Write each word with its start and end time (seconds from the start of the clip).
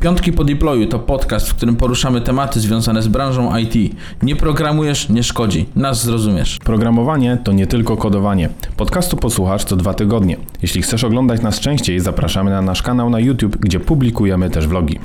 Piątki 0.00 0.32
po 0.32 0.44
deployu 0.44 0.86
to 0.86 0.98
podcast, 0.98 1.48
w 1.48 1.54
którym 1.54 1.76
poruszamy 1.76 2.20
tematy 2.20 2.60
związane 2.60 3.02
z 3.02 3.08
branżą 3.08 3.56
IT. 3.56 3.96
Nie 4.22 4.36
programujesz, 4.36 5.08
nie 5.08 5.22
szkodzi. 5.22 5.66
Nas 5.76 6.04
zrozumiesz. 6.04 6.58
Programowanie 6.58 7.38
to 7.44 7.52
nie 7.52 7.66
tylko 7.66 7.96
kodowanie. 7.96 8.48
Podcastu 8.76 9.16
posłuchasz 9.16 9.64
co 9.64 9.76
dwa 9.76 9.94
tygodnie. 9.94 10.36
Jeśli 10.62 10.82
chcesz 10.82 11.04
oglądać 11.04 11.42
nas 11.42 11.60
częściej, 11.60 12.00
zapraszamy 12.00 12.50
na 12.50 12.62
nasz 12.62 12.82
kanał 12.82 13.10
na 13.10 13.20
YouTube, 13.20 13.56
gdzie 13.56 13.80
publikujemy 13.80 14.50
też 14.50 14.66
vlogi. 14.66 14.98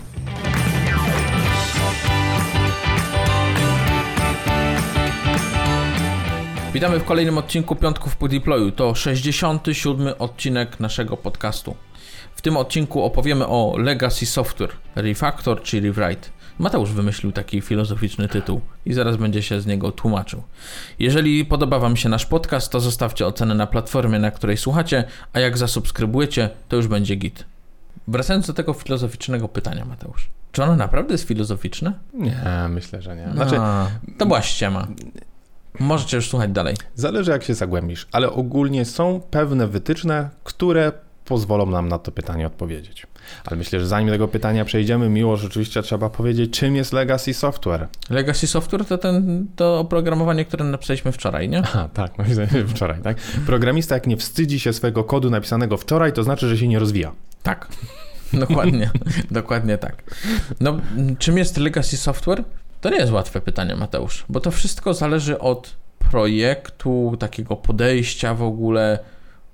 Witamy 6.74 7.00
w 7.00 7.04
kolejnym 7.04 7.38
odcinku 7.38 7.76
Piątków 7.76 8.18
po 8.18 8.28
deployu. 8.28 8.72
To 8.72 8.96
67 8.96 10.14
odcinek 10.20 10.80
naszego 10.80 11.18
podcastu. 11.18 11.76
W 12.44 12.46
tym 12.46 12.58
odcinku 12.58 13.04
opowiemy 13.04 13.48
o 13.48 13.76
Legacy 13.78 14.26
Software, 14.26 14.72
Refactor 14.96 15.62
czy 15.62 15.82
Rewrite. 15.82 16.30
Mateusz 16.60 16.92
wymyślił 16.92 17.32
taki 17.32 17.62
filozoficzny 17.62 18.28
tytuł 18.28 18.62
i 18.86 18.94
zaraz 18.94 19.18
będzie 19.18 19.42
się 19.42 19.62
z 19.62 19.66
niego 19.66 19.92
tłumaczył. 19.92 20.44
Jeżeli 21.00 21.46
podoba 21.46 21.80
Wam 21.80 21.96
się 21.96 22.10
nasz 22.10 22.26
podcast, 22.26 22.72
to 22.72 22.80
zostawcie 22.80 23.28
ocenę 23.28 23.56
na 23.56 23.68
platformie, 23.68 24.20
na 24.20 24.32
której 24.32 24.58
słuchacie, 24.58 25.04
a 25.34 25.40
jak 25.40 25.58
zasubskrybujecie, 25.58 26.50
to 26.70 26.76
już 26.76 26.88
będzie 26.88 27.16
git. 27.16 27.46
Wracając 28.08 28.48
do 28.48 28.54
tego 28.54 28.74
filozoficznego 28.74 29.48
pytania, 29.48 29.86
Mateusz. 29.86 30.30
Czy 30.52 30.64
ono 30.64 30.76
naprawdę 30.76 31.14
jest 31.14 31.28
filozoficzne? 31.28 31.94
Nie, 32.14 32.44
myślę, 32.70 33.02
że 33.02 33.16
nie. 33.16 33.30
Znaczy, 33.34 33.56
A, 33.60 33.88
to 34.18 34.26
była 34.26 34.42
ściema. 34.42 34.88
Możecie 35.80 36.18
już 36.18 36.30
słuchać 36.30 36.52
dalej. 36.52 36.76
zależy 36.96 37.32
jak 37.32 37.44
się 37.44 37.54
zagłębisz, 37.54 38.08
ale 38.12 38.32
ogólnie 38.32 38.86
są 38.86 39.22
pewne 39.32 39.68
wytyczne, 39.68 40.30
które 40.44 40.92
pozwolą 41.26 41.66
nam 41.66 41.88
na 41.88 42.00
to 42.00 42.12
pytanie 42.12 42.48
odpowiedzieć. 42.48 43.08
Ale 43.46 43.58
myślę, 43.58 43.80
że 43.80 43.88
zanim 43.88 44.08
do 44.08 44.14
tego 44.14 44.28
pytania 44.28 44.66
przejdziemy, 44.66 45.10
miło 45.10 45.38
rzeczywiście 45.38 45.82
trzeba 45.82 46.10
powiedzieć, 46.10 46.60
czym 46.60 46.76
jest 46.76 46.94
Legacy 46.94 47.34
Software. 47.34 47.88
Legacy 48.10 48.48
Software 48.48 48.86
to 48.86 48.98
ten, 48.98 49.48
to 49.56 49.80
oprogramowanie, 49.80 50.46
które 50.46 50.66
napisaliśmy 50.66 51.12
wczoraj, 51.12 51.50
nie? 51.50 51.64
A, 51.76 51.88
tak, 51.88 52.12
no 52.18 52.26
wczoraj, 52.76 53.02
tak? 53.02 53.18
Programista 53.46 53.96
jak 53.96 54.08
nie 54.08 54.18
wstydzi 54.18 54.60
się 54.60 54.74
swojego 54.74 55.04
kodu 55.04 55.30
napisanego 55.30 55.78
wczoraj, 55.78 56.14
to 56.14 56.24
znaczy, 56.24 56.50
że 56.50 56.58
się 56.58 56.68
nie 56.68 56.80
rozwija. 56.80 57.12
Tak. 57.44 57.68
Dokładnie, 58.34 58.92
dokładnie 59.32 59.78
tak. 59.78 60.04
No, 60.60 60.78
czym 61.20 61.38
jest 61.38 61.58
Legacy 61.58 61.98
Software? 61.98 62.44
To 62.82 62.90
nie 62.90 62.98
jest 62.98 63.12
łatwe 63.12 63.42
pytanie, 63.42 63.76
Mateusz, 63.76 64.26
bo 64.30 64.40
to 64.40 64.52
wszystko 64.52 64.94
zależy 64.94 65.40
od 65.40 65.76
projektu, 66.12 67.18
takiego 67.20 67.56
podejścia 67.56 68.34
w 68.34 68.44
ogóle, 68.44 69.00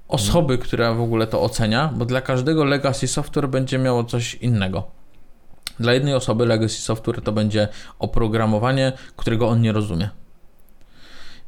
osoby, 0.09 0.57
która 0.57 0.93
w 0.93 1.01
ogóle 1.01 1.27
to 1.27 1.41
ocenia, 1.41 1.93
bo 1.95 2.05
dla 2.05 2.21
każdego 2.21 2.63
Legacy 2.63 3.07
Software 3.07 3.49
będzie 3.49 3.77
miało 3.77 4.03
coś 4.03 4.35
innego. 4.35 4.83
Dla 5.79 5.93
jednej 5.93 6.13
osoby 6.13 6.45
Legacy 6.45 6.81
Software 6.81 7.21
to 7.21 7.31
będzie 7.31 7.67
oprogramowanie, 7.99 8.93
którego 9.15 9.47
on 9.47 9.61
nie 9.61 9.71
rozumie. 9.71 10.09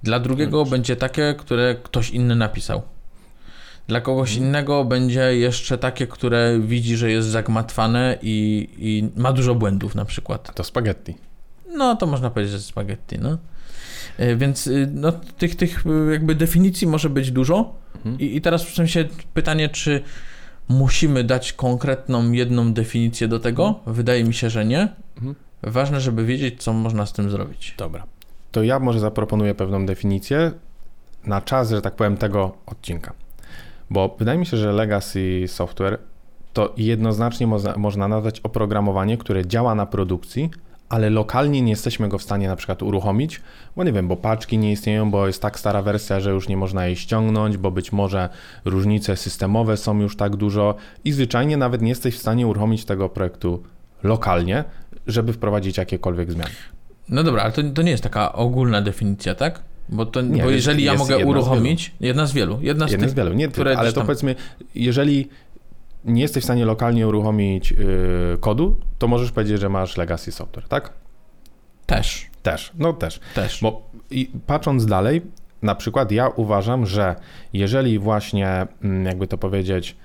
Dla 0.04 0.20
drugiego 0.20 0.66
będzie 0.66 0.96
takie, 0.96 1.36
które 1.38 1.76
ktoś 1.84 2.10
inny 2.10 2.36
napisał. 2.36 2.82
Dla 3.88 4.02
kogoś 4.02 4.36
innego 4.36 4.86
będzie 4.86 5.38
jeszcze 5.38 5.78
takie, 5.78 6.08
które 6.08 6.60
widzi, 6.60 6.98
że 6.98 7.12
jest 7.12 7.28
zagmatwane 7.28 8.18
i, 8.22 8.68
i 8.78 9.10
ma 9.22 9.34
dużo 9.34 9.56
błędów 9.56 9.96
na 9.96 10.06
przykład. 10.06 10.56
To 10.56 10.64
spaghetti. 10.64 11.16
No 11.76 11.96
to 11.96 12.08
można 12.08 12.30
powiedzieć, 12.30 12.54
że 12.54 12.60
spaghetti, 12.60 13.20
no. 13.20 13.38
E, 14.18 14.36
Więc 14.36 14.68
y, 14.68 14.90
no, 14.94 15.12
tych, 15.12 15.56
tych 15.56 15.86
y, 15.86 16.12
jakby 16.12 16.36
definicji 16.36 16.88
może 16.88 17.10
być 17.10 17.32
dużo. 17.32 17.81
I, 18.20 18.36
I 18.36 18.42
teraz 18.42 18.64
w 18.64 18.74
sensie 18.74 19.06
pytanie, 19.34 19.70
czy 19.70 20.04
musimy 20.70 21.24
dać 21.24 21.54
konkretną 21.54 22.32
jedną 22.32 22.74
definicję 22.74 23.28
do 23.28 23.40
tego? 23.40 23.80
Wydaje 23.86 24.24
mi 24.24 24.34
się, 24.34 24.50
że 24.50 24.66
nie. 24.66 24.88
Mhm. 25.18 25.36
Ważne, 25.64 26.02
żeby 26.02 26.26
wiedzieć, 26.26 26.64
co 26.64 26.74
można 26.74 27.06
z 27.06 27.14
tym 27.14 27.30
zrobić. 27.30 27.76
Dobra. 27.78 28.04
To 28.52 28.64
ja 28.64 28.80
może 28.80 29.00
zaproponuję 29.00 29.56
pewną 29.56 29.86
definicję 29.86 30.52
na 31.24 31.42
czas, 31.42 31.70
że 31.70 31.82
tak 31.82 31.96
powiem, 31.96 32.18
tego 32.18 32.58
odcinka. 32.66 33.14
Bo 33.90 34.16
wydaje 34.20 34.40
mi 34.40 34.46
się, 34.46 34.58
że 34.58 34.72
legacy 34.72 35.44
software 35.48 36.00
to 36.54 36.74
jednoznacznie 36.78 37.48
można, 37.48 37.78
można 37.78 38.08
nazwać 38.08 38.40
oprogramowanie, 38.40 39.18
które 39.18 39.48
działa 39.48 39.76
na 39.76 39.86
produkcji, 39.86 40.50
ale 40.92 41.10
lokalnie 41.10 41.62
nie 41.62 41.70
jesteśmy 41.70 42.10
go 42.10 42.18
w 42.18 42.24
stanie 42.24 42.48
na 42.48 42.56
przykład 42.56 42.84
uruchomić, 42.84 43.42
bo 43.76 43.84
nie 43.84 43.92
wiem, 43.92 44.08
bo 44.08 44.16
paczki 44.16 44.58
nie 44.58 44.72
istnieją, 44.72 45.12
bo 45.12 45.28
jest 45.28 45.42
tak 45.42 45.60
stara 45.60 45.82
wersja, 45.82 46.20
że 46.20 46.32
już 46.32 46.48
nie 46.48 46.58
można 46.58 46.86
jej 46.86 46.96
ściągnąć, 46.96 47.58
bo 47.58 47.72
być 47.72 47.92
może 47.92 48.30
różnice 48.66 49.18
systemowe 49.18 49.78
są 49.78 50.00
już 50.00 50.16
tak 50.16 50.36
dużo 50.36 50.76
i 51.04 51.12
zwyczajnie 51.12 51.58
nawet 51.58 51.82
nie 51.82 51.90
jesteś 51.90 52.16
w 52.16 52.20
stanie 52.20 52.48
uruchomić 52.48 52.86
tego 52.86 53.10
projektu 53.10 53.64
lokalnie, 54.04 54.64
żeby 55.08 55.34
wprowadzić 55.34 55.78
jakiekolwiek 55.78 56.32
zmiany. 56.32 56.52
No 57.10 57.24
dobra, 57.24 57.44
ale 57.44 57.52
to, 57.52 57.62
to 57.74 57.82
nie 57.82 57.92
jest 57.92 58.04
taka 58.04 58.34
ogólna 58.34 58.82
definicja, 58.82 59.36
tak? 59.36 59.62
Bo, 59.90 60.06
to, 60.06 60.22
Nie, 60.22 60.44
bo 60.44 60.50
jeżeli 60.50 60.84
ja 60.84 60.94
mogę 60.94 61.18
jedna 61.18 61.26
z 61.26 61.30
uruchomić, 61.30 61.92
jedna 62.00 62.26
z 62.26 62.34
wielu, 62.34 62.60
jedna 62.62 62.88
z 62.88 62.92
Jednym 62.92 63.10
tych, 63.10 63.16
z 63.16 63.18
wielu, 63.18 63.34
nie 63.34 63.48
które 63.48 63.78
ale 63.78 63.90
to 63.90 63.96
tam- 63.96 64.06
powiedzmy, 64.06 64.36
jeżeli 64.76 65.30
nie 66.06 66.22
jesteś 66.22 66.44
w 66.44 66.46
stanie 66.46 66.66
lokalnie 66.66 67.08
uruchomić 67.08 67.72
yy, 67.72 67.78
kodu, 68.40 68.78
to 68.98 69.08
możesz 69.08 69.32
powiedzieć, 69.32 69.60
że 69.60 69.70
masz 69.70 69.98
legacy 69.98 70.32
software, 70.32 70.68
tak? 70.68 70.94
też, 71.86 72.32
Też, 72.44 72.72
no 72.78 72.94
też. 72.94 73.20
też. 73.36 73.60
Bo 73.62 73.90
i 74.12 74.32
patrząc 74.48 74.86
dalej, 74.86 75.22
na 75.62 75.76
przykład 75.76 76.12
ja 76.12 76.28
uważam, 76.28 76.86
że 76.86 77.16
jeżeli 77.54 78.00
właśnie, 78.00 78.68
mm, 78.84 79.06
jakby 79.06 79.28
to 79.28 79.38
powiedzieć, 79.38 79.98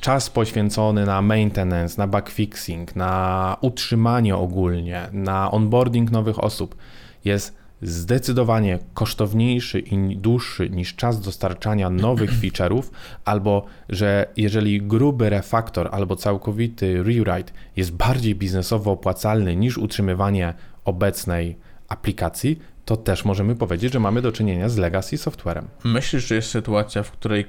czas 0.00 0.30
poświęcony 0.30 1.06
na 1.06 1.22
maintenance, 1.22 1.94
na 1.98 2.06
backfixing, 2.06 2.96
na 2.96 3.56
utrzymanie 3.60 4.36
ogólnie, 4.36 5.08
na 5.12 5.50
onboarding 5.50 6.10
nowych 6.10 6.44
osób 6.44 6.76
jest 7.24 7.56
zdecydowanie 7.82 8.78
kosztowniejszy 8.94 9.80
i 9.80 10.16
dłuższy 10.16 10.70
niż 10.70 10.94
czas 10.94 11.20
dostarczania 11.20 11.90
nowych 11.90 12.32
feature'ów, 12.40 12.82
albo 13.24 13.66
że 13.88 14.26
jeżeli 14.36 14.82
gruby 14.82 15.30
refaktor 15.30 15.88
albo 15.92 16.16
całkowity 16.16 17.02
rewrite 17.02 17.52
jest 17.76 17.92
bardziej 17.92 18.34
biznesowo 18.34 18.90
opłacalny 18.90 19.56
niż 19.56 19.78
utrzymywanie 19.78 20.54
obecnej 20.84 21.56
aplikacji, 21.88 22.58
to 22.84 22.96
też 22.96 23.24
możemy 23.24 23.56
powiedzieć, 23.56 23.92
że 23.92 24.00
mamy 24.00 24.22
do 24.22 24.32
czynienia 24.32 24.68
z 24.68 24.76
legacy 24.76 25.18
softwarem. 25.18 25.68
Myślisz, 25.84 26.26
że 26.26 26.34
jest 26.34 26.50
sytuacja, 26.50 27.02
w 27.02 27.10
której 27.10 27.46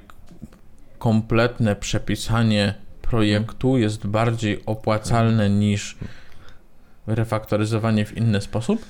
kompletne 0.99 1.75
przepisanie 1.75 2.73
projektu 3.01 3.77
jest 3.77 4.07
bardziej 4.07 4.65
opłacalne 4.65 5.49
niż 5.49 5.97
refaktoryzowanie 7.07 8.05
w 8.05 8.17
inny 8.17 8.41
sposób? 8.41 8.85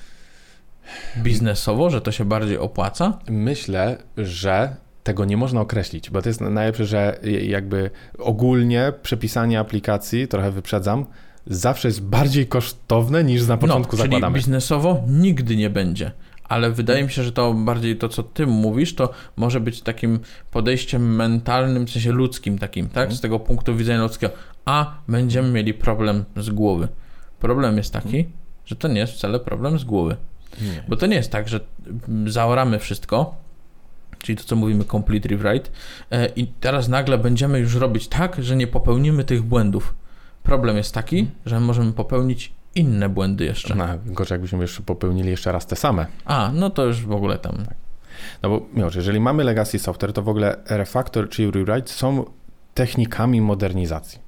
Biznesowo, 1.17 1.89
że 1.89 2.01
to 2.01 2.11
się 2.11 2.25
bardziej 2.25 2.57
opłaca? 2.57 3.19
Myślę, 3.29 3.97
że 4.17 4.75
tego 5.03 5.25
nie 5.25 5.37
można 5.37 5.61
określić, 5.61 6.09
bo 6.09 6.21
to 6.21 6.29
jest 6.29 6.41
najlepsze, 6.41 6.85
że 6.85 7.19
jakby 7.41 7.89
ogólnie 8.19 8.93
przepisanie 9.01 9.59
aplikacji, 9.59 10.27
trochę 10.27 10.51
wyprzedzam, 10.51 11.05
zawsze 11.47 11.87
jest 11.87 12.01
bardziej 12.01 12.47
kosztowne 12.47 13.23
niż 13.23 13.47
na 13.47 13.57
początku 13.57 13.95
no, 13.95 14.03
czyli 14.03 14.13
zakładamy. 14.13 14.37
biznesowo 14.37 15.03
nigdy 15.07 15.55
nie 15.55 15.69
będzie. 15.69 16.11
Ale 16.43 16.71
wydaje 16.71 17.03
mi 17.03 17.11
się, 17.11 17.23
że 17.23 17.31
to 17.31 17.53
bardziej 17.53 17.97
to, 17.97 18.09
co 18.09 18.23
ty 18.23 18.47
mówisz, 18.47 18.95
to 18.95 19.09
może 19.35 19.59
być 19.59 19.81
takim 19.81 20.19
podejściem 20.51 21.15
mentalnym, 21.15 21.87
w 21.87 21.91
sensie 21.91 22.11
ludzkim 22.11 22.57
takim, 22.57 22.85
tak? 22.89 23.03
Mhm. 23.03 23.17
Z 23.17 23.21
tego 23.21 23.39
punktu 23.39 23.75
widzenia 23.75 24.03
ludzkiego. 24.03 24.33
A 24.65 24.95
będziemy 25.07 25.49
mieli 25.49 25.73
problem 25.73 26.25
z 26.37 26.49
głowy. 26.49 26.87
Problem 27.39 27.77
jest 27.77 27.93
taki, 27.93 28.25
że 28.65 28.75
to 28.75 28.87
nie 28.87 28.99
jest 28.99 29.13
wcale 29.13 29.39
problem 29.39 29.79
z 29.79 29.83
głowy. 29.83 30.15
Nie. 30.61 30.83
Bo 30.87 30.95
to 30.95 31.05
nie 31.05 31.15
jest 31.15 31.31
tak, 31.31 31.49
że 31.49 31.59
mm, 32.07 32.31
zaoramy 32.31 32.79
wszystko, 32.79 33.35
czyli 34.19 34.37
to, 34.37 34.43
co 34.43 34.55
mówimy 34.55 34.83
complete 34.83 35.29
rewrite, 35.29 35.69
e, 36.11 36.27
i 36.27 36.47
teraz 36.47 36.87
nagle 36.87 37.17
będziemy 37.17 37.59
już 37.59 37.75
robić 37.75 38.07
tak, 38.07 38.43
że 38.43 38.55
nie 38.55 38.67
popełnimy 38.67 39.23
tych 39.23 39.43
błędów. 39.43 39.95
Problem 40.43 40.77
jest 40.77 40.93
taki, 40.93 41.27
że 41.45 41.59
możemy 41.59 41.93
popełnić 41.93 42.53
inne 42.75 43.09
błędy 43.09 43.45
jeszcze. 43.45 43.75
No, 43.75 43.87
gorzej 44.05 44.35
jakbyśmy 44.35 44.61
jeszcze 44.61 44.83
popełnili 44.83 45.29
jeszcze 45.29 45.51
raz 45.51 45.65
te 45.65 45.75
same. 45.75 46.05
A, 46.25 46.51
no 46.53 46.69
to 46.69 46.85
już 46.85 47.05
w 47.05 47.11
ogóle 47.11 47.37
tam. 47.37 47.57
No 48.41 48.49
bo 48.49 48.65
Miłosz, 48.73 48.95
jeżeli 48.95 49.19
mamy 49.19 49.43
legacy 49.43 49.79
software, 49.79 50.13
to 50.13 50.21
w 50.21 50.29
ogóle 50.29 50.57
refactor 50.65 51.29
czy 51.29 51.51
rewrite 51.51 51.87
są 51.87 52.25
technikami 52.73 53.41
modernizacji. 53.41 54.19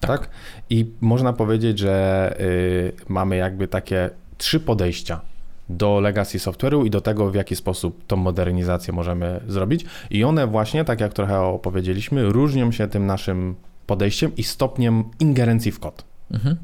Tak. 0.00 0.28
I 0.70 0.90
można 1.00 1.32
powiedzieć, 1.32 1.78
że 1.78 2.36
y, 2.40 2.92
mamy 3.08 3.36
jakby 3.36 3.68
takie 3.68 4.10
trzy 4.38 4.60
podejścia 4.60 5.20
do 5.68 6.00
legacy 6.00 6.38
software'u 6.38 6.86
i 6.86 6.90
do 6.90 7.00
tego, 7.00 7.30
w 7.30 7.34
jaki 7.34 7.56
sposób 7.56 8.06
tą 8.06 8.16
modernizację 8.16 8.92
możemy 8.94 9.40
zrobić. 9.48 9.84
I 10.10 10.24
one 10.24 10.46
właśnie, 10.46 10.84
tak 10.84 11.00
jak 11.00 11.12
trochę 11.12 11.40
opowiedzieliśmy, 11.40 12.24
różnią 12.28 12.72
się 12.72 12.88
tym 12.88 13.06
naszym 13.06 13.54
podejściem 13.86 14.36
i 14.36 14.42
stopniem 14.42 15.04
ingerencji 15.20 15.72
w 15.72 15.78
kod. 15.80 16.04
Mhm. 16.30 16.56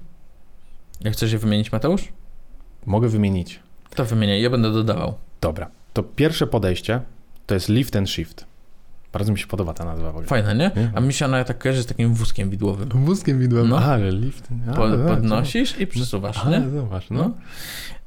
Jak 1.00 1.12
chcesz 1.12 1.32
je 1.32 1.38
wymienić, 1.38 1.72
Mateusz? 1.72 2.08
Mogę 2.86 3.08
wymienić. 3.08 3.60
To 3.94 4.04
wymieniaj, 4.04 4.42
ja 4.42 4.50
będę 4.50 4.72
dodawał. 4.72 5.14
Dobra. 5.40 5.70
To 5.92 6.02
pierwsze 6.02 6.46
podejście 6.46 7.00
to 7.46 7.54
jest 7.54 7.68
lift 7.68 7.96
and 7.96 8.10
shift. 8.10 8.46
Bardzo 9.12 9.32
mi 9.32 9.38
się 9.38 9.46
podoba 9.46 9.74
ta 9.74 9.84
nazwa 9.84 10.06
w 10.06 10.14
ogóle. 10.14 10.26
Fajna, 10.26 10.52
nie? 10.52 10.70
Nie? 10.76 10.92
A 10.94 11.00
mi 11.00 11.12
się 11.12 11.24
ona 11.24 11.44
tak 11.44 11.58
kojarzy 11.58 11.82
z 11.82 11.86
takim 11.86 12.14
wózkiem 12.14 12.50
widłowym. 12.50 12.88
Wózkiem 12.88 13.38
widłem. 13.38 13.68
No. 13.68 13.80
No. 13.80 13.86
Ale 13.86 14.10
lift. 14.12 14.48
A, 14.70 14.72
Po, 14.72 14.88
no, 14.88 15.08
podnosisz 15.08 15.80
i 15.80 15.86
przesuwasz, 15.86 16.38
Ale 16.44 16.60
nie? 16.60 16.70
zobacz, 16.70 17.10
no. 17.10 17.18
No. 17.22 17.30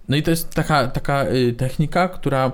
No 0.09 0.15
i 0.15 0.23
to 0.23 0.31
jest 0.31 0.53
taka, 0.53 0.87
taka 0.87 1.25
y, 1.25 1.53
technika, 1.53 2.07
która 2.07 2.51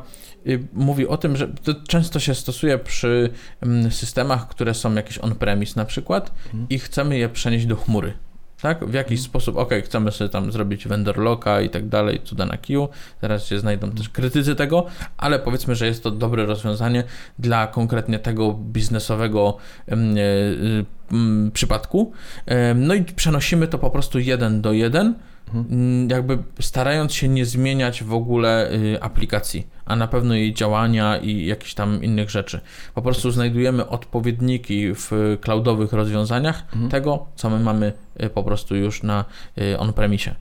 y, 0.47 0.63
mówi 0.73 1.07
o 1.07 1.17
tym, 1.17 1.37
że 1.37 1.47
to 1.47 1.73
często 1.87 2.19
się 2.19 2.35
stosuje 2.35 2.77
przy 2.77 3.29
mm, 3.61 3.91
systemach, 3.91 4.47
które 4.47 4.73
są 4.73 4.93
jakieś 4.95 5.17
on-premise 5.17 5.73
na 5.75 5.85
przykład 5.85 6.31
Mhm. 6.45 6.65
i 6.69 6.79
chcemy 6.79 7.17
je 7.17 7.29
przenieść 7.29 7.65
do 7.65 7.75
chmury. 7.75 8.13
Tak? 8.61 8.85
W 8.85 8.93
jakiś 8.93 9.21
sposób, 9.21 9.57
ok, 9.57 9.69
chcemy 9.83 10.11
sobie 10.11 10.29
tam 10.29 10.51
zrobić 10.51 10.87
vendor 10.87 11.17
locka 11.17 11.61
i 11.61 11.69
tak 11.69 11.87
dalej, 11.89 12.21
cuda 12.23 12.45
na 12.45 12.57
kiju. 12.57 12.89
Teraz 13.21 13.45
się 13.45 13.59
znajdą 13.59 13.91
też 13.91 14.09
krytycy 14.09 14.55
tego, 14.55 14.85
ale 15.17 15.39
powiedzmy, 15.39 15.75
że 15.75 15.85
jest 15.87 16.03
to 16.03 16.11
dobre 16.11 16.45
rozwiązanie 16.45 17.03
dla 17.39 17.67
konkretnie 17.67 18.19
tego 18.19 18.53
biznesowego 18.53 19.57
em, 19.87 20.17
e, 20.17 20.19
y, 20.21 20.85
mm, 21.11 21.51
przypadku. 21.51 22.11
Em, 22.45 22.87
No 22.87 22.93
i 22.93 23.03
przenosimy 23.03 23.67
to 23.67 23.79
po 23.79 23.89
prostu 23.89 24.19
jeden 24.19 24.61
do 24.61 24.73
jeden, 24.73 25.15
mm, 25.53 26.09
jakby 26.09 26.37
starając 26.59 27.13
się 27.13 27.27
nie 27.27 27.45
zmieniać 27.45 28.03
w 28.03 28.13
ogóle 28.13 28.71
y, 28.71 29.01
aplikacji, 29.01 29.67
a 29.85 29.95
na 29.95 30.07
pewno 30.07 30.35
jej 30.35 30.53
działania 30.53 31.17
i 31.17 31.45
jakichś 31.45 31.73
tam 31.73 32.03
innych 32.03 32.29
rzeczy. 32.29 32.59
Po 32.95 33.01
prostu 33.01 33.31
znajdujemy 33.31 33.87
odpowiedniki 33.87 34.93
w 34.93 35.37
cloudowych 35.41 35.93
rozwiązaniach 35.93 36.63
tego, 36.89 37.25
co 37.35 37.49
my 37.49 37.59
mamy 37.59 37.93
y, 38.23 38.29
po 38.29 38.43
prostu 38.43 38.75
już 38.75 39.03
na 39.03 39.25
y, 39.57 39.79
on-premisie. 39.79 40.35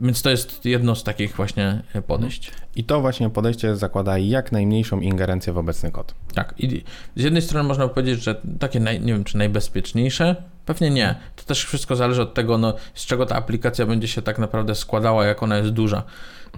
Więc 0.00 0.22
to 0.22 0.30
jest 0.30 0.64
jedno 0.64 0.94
z 0.94 1.04
takich 1.04 1.36
właśnie 1.36 1.82
podejść. 2.06 2.52
I 2.76 2.84
to 2.84 3.00
właśnie 3.00 3.30
podejście 3.30 3.76
zakłada 3.76 4.18
jak 4.18 4.52
najmniejszą 4.52 5.00
ingerencję 5.00 5.52
w 5.52 5.58
obecny 5.58 5.90
kod. 5.90 6.14
Tak, 6.34 6.54
i 6.58 6.84
z 7.16 7.22
jednej 7.22 7.42
strony 7.42 7.68
można 7.68 7.88
powiedzieć, 7.88 8.22
że 8.22 8.40
takie, 8.58 8.80
naj, 8.80 9.00
nie 9.00 9.12
wiem, 9.12 9.24
czy 9.24 9.38
najbezpieczniejsze, 9.38 10.36
pewnie 10.68 10.90
nie. 10.90 11.14
To 11.36 11.44
też 11.44 11.64
wszystko 11.64 11.96
zależy 11.96 12.22
od 12.22 12.34
tego, 12.34 12.58
no, 12.58 12.74
z 12.94 13.06
czego 13.06 13.26
ta 13.26 13.36
aplikacja 13.36 13.86
będzie 13.86 14.08
się 14.08 14.22
tak 14.22 14.38
naprawdę 14.38 14.74
składała, 14.74 15.26
jak 15.26 15.42
ona 15.42 15.56
jest 15.56 15.70
duża. 15.70 16.02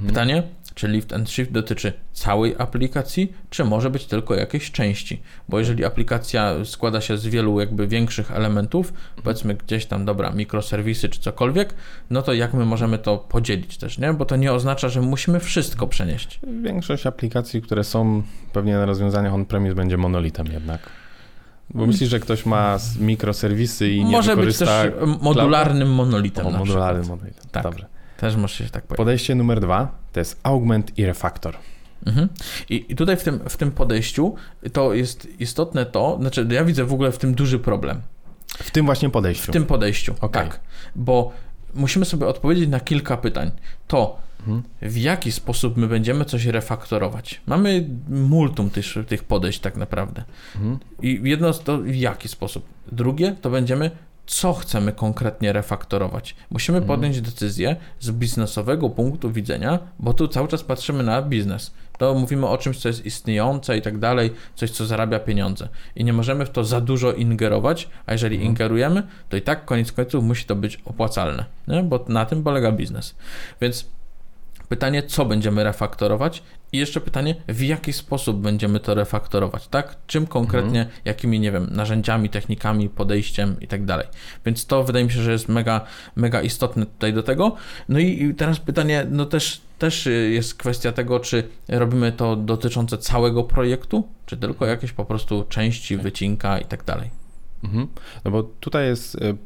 Pytanie, 0.06 0.42
czy 0.74 0.88
lift 0.88 1.12
and 1.12 1.30
shift 1.30 1.52
dotyczy 1.52 1.92
całej 2.12 2.54
aplikacji, 2.58 3.32
czy 3.50 3.64
może 3.64 3.90
być 3.90 4.06
tylko 4.06 4.34
jakiejś 4.34 4.70
części? 4.70 5.22
Bo 5.48 5.58
jeżeli 5.58 5.84
aplikacja 5.84 6.54
składa 6.64 7.00
się 7.00 7.16
z 7.16 7.26
wielu 7.26 7.60
jakby 7.60 7.86
większych 7.86 8.32
elementów, 8.32 8.92
powiedzmy 9.24 9.54
gdzieś 9.54 9.86
tam, 9.86 10.04
dobra, 10.04 10.30
mikroserwisy 10.30 11.08
czy 11.08 11.20
cokolwiek, 11.20 11.74
no 12.10 12.22
to 12.22 12.32
jak 12.32 12.54
my 12.54 12.64
możemy 12.64 12.98
to 12.98 13.18
podzielić 13.18 13.76
też, 13.78 13.98
nie? 13.98 14.12
Bo 14.12 14.24
to 14.24 14.36
nie 14.36 14.52
oznacza, 14.52 14.88
że 14.88 15.00
musimy 15.00 15.40
wszystko 15.40 15.86
przenieść. 15.86 16.40
Większość 16.62 17.06
aplikacji, 17.06 17.62
które 17.62 17.84
są 17.84 18.22
pewnie 18.52 18.74
na 18.74 18.86
rozwiązaniach 18.86 19.34
on-premise 19.34 19.74
będzie 19.74 19.96
monolitem 19.96 20.46
jednak. 20.46 20.80
Bo 21.74 21.86
myślisz, 21.86 22.10
że 22.10 22.20
ktoś 22.20 22.46
ma 22.46 22.78
mikroserwisy 23.00 23.90
i 23.90 24.04
nie 24.04 24.12
Może 24.12 24.36
być 24.36 24.58
też 24.58 24.68
modularnym 25.20 25.94
monolitem 25.94 26.46
O, 26.46 26.50
modularnym 26.50 27.06
monolitem. 27.06 27.44
Tak. 27.50 27.62
Dobrze. 27.62 27.86
Też 28.16 28.36
może 28.36 28.54
się 28.54 28.64
tak 28.64 28.82
powiedzieć. 28.82 28.96
Podejście 28.96 29.34
numer 29.34 29.60
dwa 29.60 29.98
to 30.12 30.20
jest 30.20 30.40
augment 30.42 30.98
i 30.98 31.06
refactor. 31.06 31.56
Mhm. 32.06 32.28
I, 32.68 32.86
I 32.88 32.96
tutaj 32.96 33.16
w 33.16 33.22
tym, 33.22 33.40
w 33.48 33.56
tym 33.56 33.70
podejściu 33.70 34.34
to 34.72 34.94
jest 34.94 35.28
istotne 35.40 35.86
to, 35.86 36.18
znaczy 36.20 36.46
ja 36.50 36.64
widzę 36.64 36.84
w 36.84 36.92
ogóle 36.92 37.12
w 37.12 37.18
tym 37.18 37.34
duży 37.34 37.58
problem. 37.58 38.00
W 38.46 38.70
tym 38.70 38.86
właśnie 38.86 39.10
podejściu. 39.10 39.52
W 39.52 39.54
tym 39.54 39.66
podejściu, 39.66 40.14
Okej. 40.20 40.42
tak. 40.42 40.60
Bo 40.96 41.32
musimy 41.74 42.04
sobie 42.04 42.26
odpowiedzieć 42.26 42.68
na 42.68 42.80
kilka 42.80 43.16
pytań. 43.16 43.50
To. 43.86 44.29
W 44.82 44.96
jaki 44.96 45.32
sposób 45.32 45.76
my 45.76 45.86
będziemy 45.88 46.24
coś 46.24 46.44
refaktorować. 46.46 47.40
Mamy 47.46 47.88
multum 48.08 48.70
tych, 48.70 48.86
tych 49.08 49.24
podejść 49.24 49.60
tak 49.60 49.76
naprawdę. 49.76 50.24
Mhm. 50.56 50.78
I 51.02 51.20
jedno 51.24 51.52
to 51.52 51.78
w 51.78 51.94
jaki 51.94 52.28
sposób. 52.28 52.66
Drugie 52.92 53.36
to 53.40 53.50
będziemy 53.50 53.90
co 54.26 54.52
chcemy 54.52 54.92
konkretnie 54.92 55.52
refaktorować. 55.52 56.36
Musimy 56.50 56.78
Mhm. 56.78 56.96
podjąć 56.98 57.20
decyzję 57.20 57.76
z 58.00 58.10
biznesowego 58.10 58.90
punktu 58.90 59.30
widzenia, 59.32 59.78
bo 59.98 60.14
tu 60.14 60.28
cały 60.28 60.48
czas 60.48 60.62
patrzymy 60.64 61.02
na 61.02 61.22
biznes. 61.22 61.74
To 61.98 62.14
mówimy 62.14 62.46
o 62.46 62.58
czymś, 62.58 62.78
co 62.78 62.88
jest 62.88 63.06
istniejące 63.06 63.78
i 63.78 63.82
tak 63.82 63.98
dalej, 63.98 64.30
coś, 64.54 64.70
co 64.70 64.86
zarabia 64.86 65.18
pieniądze. 65.18 65.68
I 65.96 66.04
nie 66.04 66.12
możemy 66.12 66.46
w 66.46 66.50
to 66.50 66.64
za 66.64 66.80
dużo 66.80 67.12
ingerować, 67.12 67.88
a 68.06 68.12
jeżeli 68.12 68.36
Mhm. 68.36 68.50
ingerujemy, 68.50 69.02
to 69.28 69.36
i 69.36 69.42
tak 69.42 69.64
koniec 69.64 69.92
końców 69.92 70.24
musi 70.24 70.44
to 70.44 70.56
być 70.56 70.80
opłacalne, 70.84 71.44
nie? 71.68 71.82
bo 71.82 72.04
na 72.08 72.26
tym 72.26 72.42
polega 72.42 72.72
biznes. 72.72 73.14
Więc 73.60 73.86
pytanie, 74.70 75.02
co 75.02 75.24
będziemy 75.24 75.64
refaktorować 75.64 76.42
i 76.72 76.78
jeszcze 76.78 77.00
pytanie, 77.00 77.34
w 77.48 77.62
jaki 77.62 77.92
sposób 77.92 78.40
będziemy 78.40 78.80
to 78.80 78.94
refaktorować, 78.94 79.68
tak? 79.68 79.96
Czym 80.06 80.26
konkretnie, 80.26 80.86
jakimi, 81.04 81.40
nie 81.40 81.52
wiem, 81.52 81.68
narzędziami, 81.70 82.28
technikami, 82.28 82.88
podejściem 82.88 83.56
i 83.60 83.68
tak 83.68 83.84
dalej. 83.84 84.06
Więc 84.46 84.66
to 84.66 84.84
wydaje 84.84 85.04
mi 85.04 85.10
się, 85.10 85.22
że 85.22 85.32
jest 85.32 85.48
mega, 85.48 85.80
mega 86.16 86.42
istotne 86.42 86.86
tutaj 86.86 87.12
do 87.12 87.22
tego. 87.22 87.56
No 87.88 87.98
i, 87.98 88.22
i 88.22 88.34
teraz 88.34 88.60
pytanie, 88.60 89.06
no 89.10 89.26
też, 89.26 89.60
też 89.78 90.08
jest 90.30 90.54
kwestia 90.54 90.92
tego, 90.92 91.20
czy 91.20 91.48
robimy 91.68 92.12
to 92.12 92.36
dotyczące 92.36 92.98
całego 92.98 93.44
projektu, 93.44 94.08
czy 94.26 94.36
tylko 94.36 94.66
jakieś 94.66 94.92
po 94.92 95.04
prostu 95.04 95.44
części, 95.48 95.96
wycinka 95.96 96.58
i 96.58 96.64
tak 96.64 96.84
dalej. 96.84 97.10
Mhm. 97.64 97.86
No 98.24 98.30
bo 98.30 98.42
tutaj 98.42 98.86
jest 98.86 99.14
y, 99.14 99.18
y, 99.18 99.36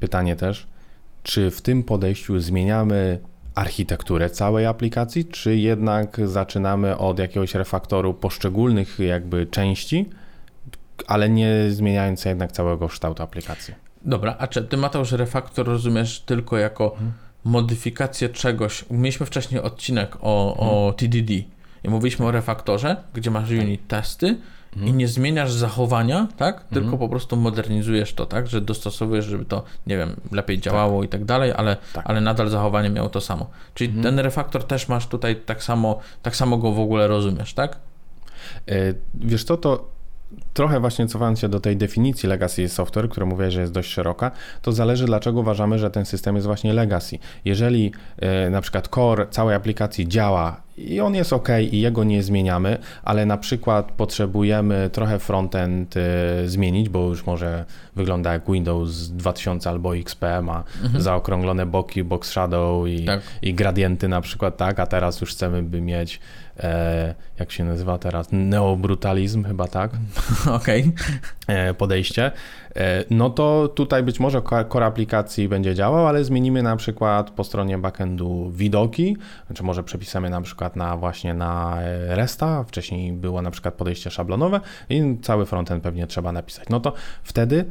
pytanie 0.00 0.36
też, 0.36 0.66
czy 1.22 1.50
w 1.50 1.62
tym 1.62 1.82
podejściu 1.82 2.40
zmieniamy 2.40 3.20
architekturę 3.56 4.30
całej 4.30 4.66
aplikacji, 4.66 5.24
czy 5.24 5.56
jednak 5.56 6.20
zaczynamy 6.24 6.98
od 6.98 7.18
jakiegoś 7.18 7.54
refaktoru 7.54 8.14
poszczególnych 8.14 8.98
jakby 8.98 9.46
części, 9.46 10.10
ale 11.06 11.28
nie 11.28 11.70
zmieniając 11.70 12.24
jednak 12.24 12.52
całego 12.52 12.88
kształtu 12.88 13.22
aplikacji. 13.22 13.74
Dobra, 14.04 14.36
a 14.38 14.46
czy 14.46 14.62
ty 14.62 14.76
Mateusz 14.76 15.12
refaktor 15.12 15.66
rozumiesz 15.66 16.20
tylko 16.20 16.58
jako 16.58 16.96
modyfikację 17.44 18.28
czegoś? 18.28 18.84
Mieliśmy 18.90 19.26
wcześniej 19.26 19.60
odcinek 19.60 20.16
o, 20.20 20.56
o 20.56 20.92
TDD 20.92 21.32
i 21.84 21.88
mówiliśmy 21.88 22.26
o 22.26 22.30
refaktorze, 22.30 22.96
gdzie 23.14 23.30
masz 23.30 23.50
unit 23.50 23.88
testy 23.88 24.36
i 24.84 24.92
nie 24.92 25.08
zmieniasz 25.08 25.52
zachowania, 25.52 26.28
tak? 26.36 26.64
Tylko 26.64 26.98
po 26.98 27.08
prostu 27.08 27.36
modernizujesz 27.36 28.14
to, 28.14 28.26
tak? 28.26 28.46
Że 28.46 28.60
dostosowujesz, 28.60 29.24
żeby 29.24 29.44
to, 29.44 29.62
nie 29.86 29.96
wiem, 29.96 30.16
lepiej 30.32 30.58
działało 30.58 31.02
i 31.04 31.08
tak 31.08 31.24
dalej, 31.24 31.52
ale, 31.56 31.76
Tak. 31.92 32.04
ale 32.08 32.20
nadal 32.20 32.48
zachowanie 32.48 32.90
miało 32.90 33.08
to 33.08 33.20
samo. 33.20 33.50
Czyli 33.74 34.02
ten 34.02 34.18
refaktor 34.18 34.64
też 34.64 34.88
masz 34.88 35.06
tutaj 35.06 35.36
tak 35.36 35.62
samo, 35.62 35.98
tak 36.22 36.36
samo 36.36 36.58
go 36.58 36.72
w 36.72 36.80
ogóle 36.80 37.08
rozumiesz, 37.08 37.54
tak? 37.54 37.76
Y, 38.70 38.94
Wiesz 39.14 39.44
co, 39.44 39.56
to 39.56 39.88
trochę 40.54 40.80
właśnie 40.80 41.06
cofając 41.06 41.40
się 41.40 41.48
do 41.48 41.60
tej 41.60 41.76
definicji 41.76 42.28
legacy 42.28 42.68
software, 42.68 43.08
która 43.08 43.26
mówię, 43.26 43.50
że 43.50 43.60
jest 43.60 43.72
dość 43.72 43.90
szeroka, 43.90 44.30
to 44.62 44.72
zależy 44.72 45.04
dlaczego 45.06 45.40
uważamy, 45.40 45.78
że 45.78 45.90
ten 45.90 46.04
system 46.04 46.34
jest 46.34 46.46
właśnie 46.46 46.72
legacy. 46.72 47.18
Jeżeli 47.44 47.92
y, 48.46 48.50
na 48.50 48.60
przykład 48.60 48.88
core 48.88 49.26
całej 49.30 49.56
aplikacji 49.56 50.08
działa 50.08 50.65
i 50.78 51.00
on 51.00 51.14
jest 51.14 51.32
ok 51.32 51.48
i 51.72 51.80
jego 51.80 52.04
nie 52.04 52.22
zmieniamy, 52.22 52.78
ale 53.02 53.26
na 53.26 53.36
przykład 53.36 53.92
potrzebujemy 53.92 54.90
trochę 54.92 55.18
frontend 55.18 55.96
y, 55.96 56.00
zmienić, 56.48 56.88
bo 56.88 57.08
już 57.08 57.26
może 57.26 57.64
wygląda 57.96 58.32
jak 58.32 58.50
Windows 58.50 59.08
2000 59.08 59.70
albo 59.70 59.96
XP, 59.96 60.22
ma 60.42 60.64
zaokrąglone 60.98 61.66
boki, 61.66 62.04
box 62.04 62.30
shadow 62.30 62.88
i, 62.88 63.04
Tak. 63.04 63.20
i 63.42 63.54
gradienty 63.54 64.08
na 64.08 64.20
przykład, 64.20 64.56
tak, 64.56 64.80
a 64.80 64.86
teraz 64.86 65.20
już 65.20 65.30
chcemy 65.30 65.62
by 65.62 65.80
mieć, 65.80 66.20
e, 66.60 67.14
jak 67.38 67.52
się 67.52 67.64
nazywa 67.64 67.98
teraz, 67.98 68.28
neobrutalizm 68.32 69.44
chyba, 69.44 69.68
tak, 69.68 69.90
Okej. 70.56 70.92
e, 71.46 71.74
podejście, 71.74 72.32
e, 72.76 73.04
no 73.10 73.30
to 73.30 73.68
tutaj 73.68 74.02
być 74.02 74.20
może 74.20 74.42
core 74.72 74.86
aplikacji 74.86 75.48
będzie 75.48 75.74
działał, 75.74 76.06
ale 76.06 76.24
zmienimy 76.24 76.62
na 76.62 76.76
przykład 76.76 77.30
po 77.30 77.44
stronie 77.44 77.78
backendu 77.78 78.50
widoki, 78.54 79.16
czy 79.54 79.62
może 79.62 79.82
przepisamy 79.82 80.30
na 80.30 80.40
przykład 80.40 80.76
na 80.76 80.96
właśnie 80.96 81.34
na 81.34 81.82
e, 81.82 82.16
RESTA, 82.16 82.64
wcześniej 82.64 83.12
było 83.12 83.42
na 83.42 83.50
przykład 83.50 83.74
podejście 83.74 84.10
szablonowe 84.10 84.60
i 84.90 85.16
cały 85.22 85.46
frontend 85.46 85.82
pewnie 85.82 86.06
trzeba 86.06 86.32
napisać. 86.32 86.68
No 86.68 86.80
to 86.80 86.92
wtedy 87.22 87.64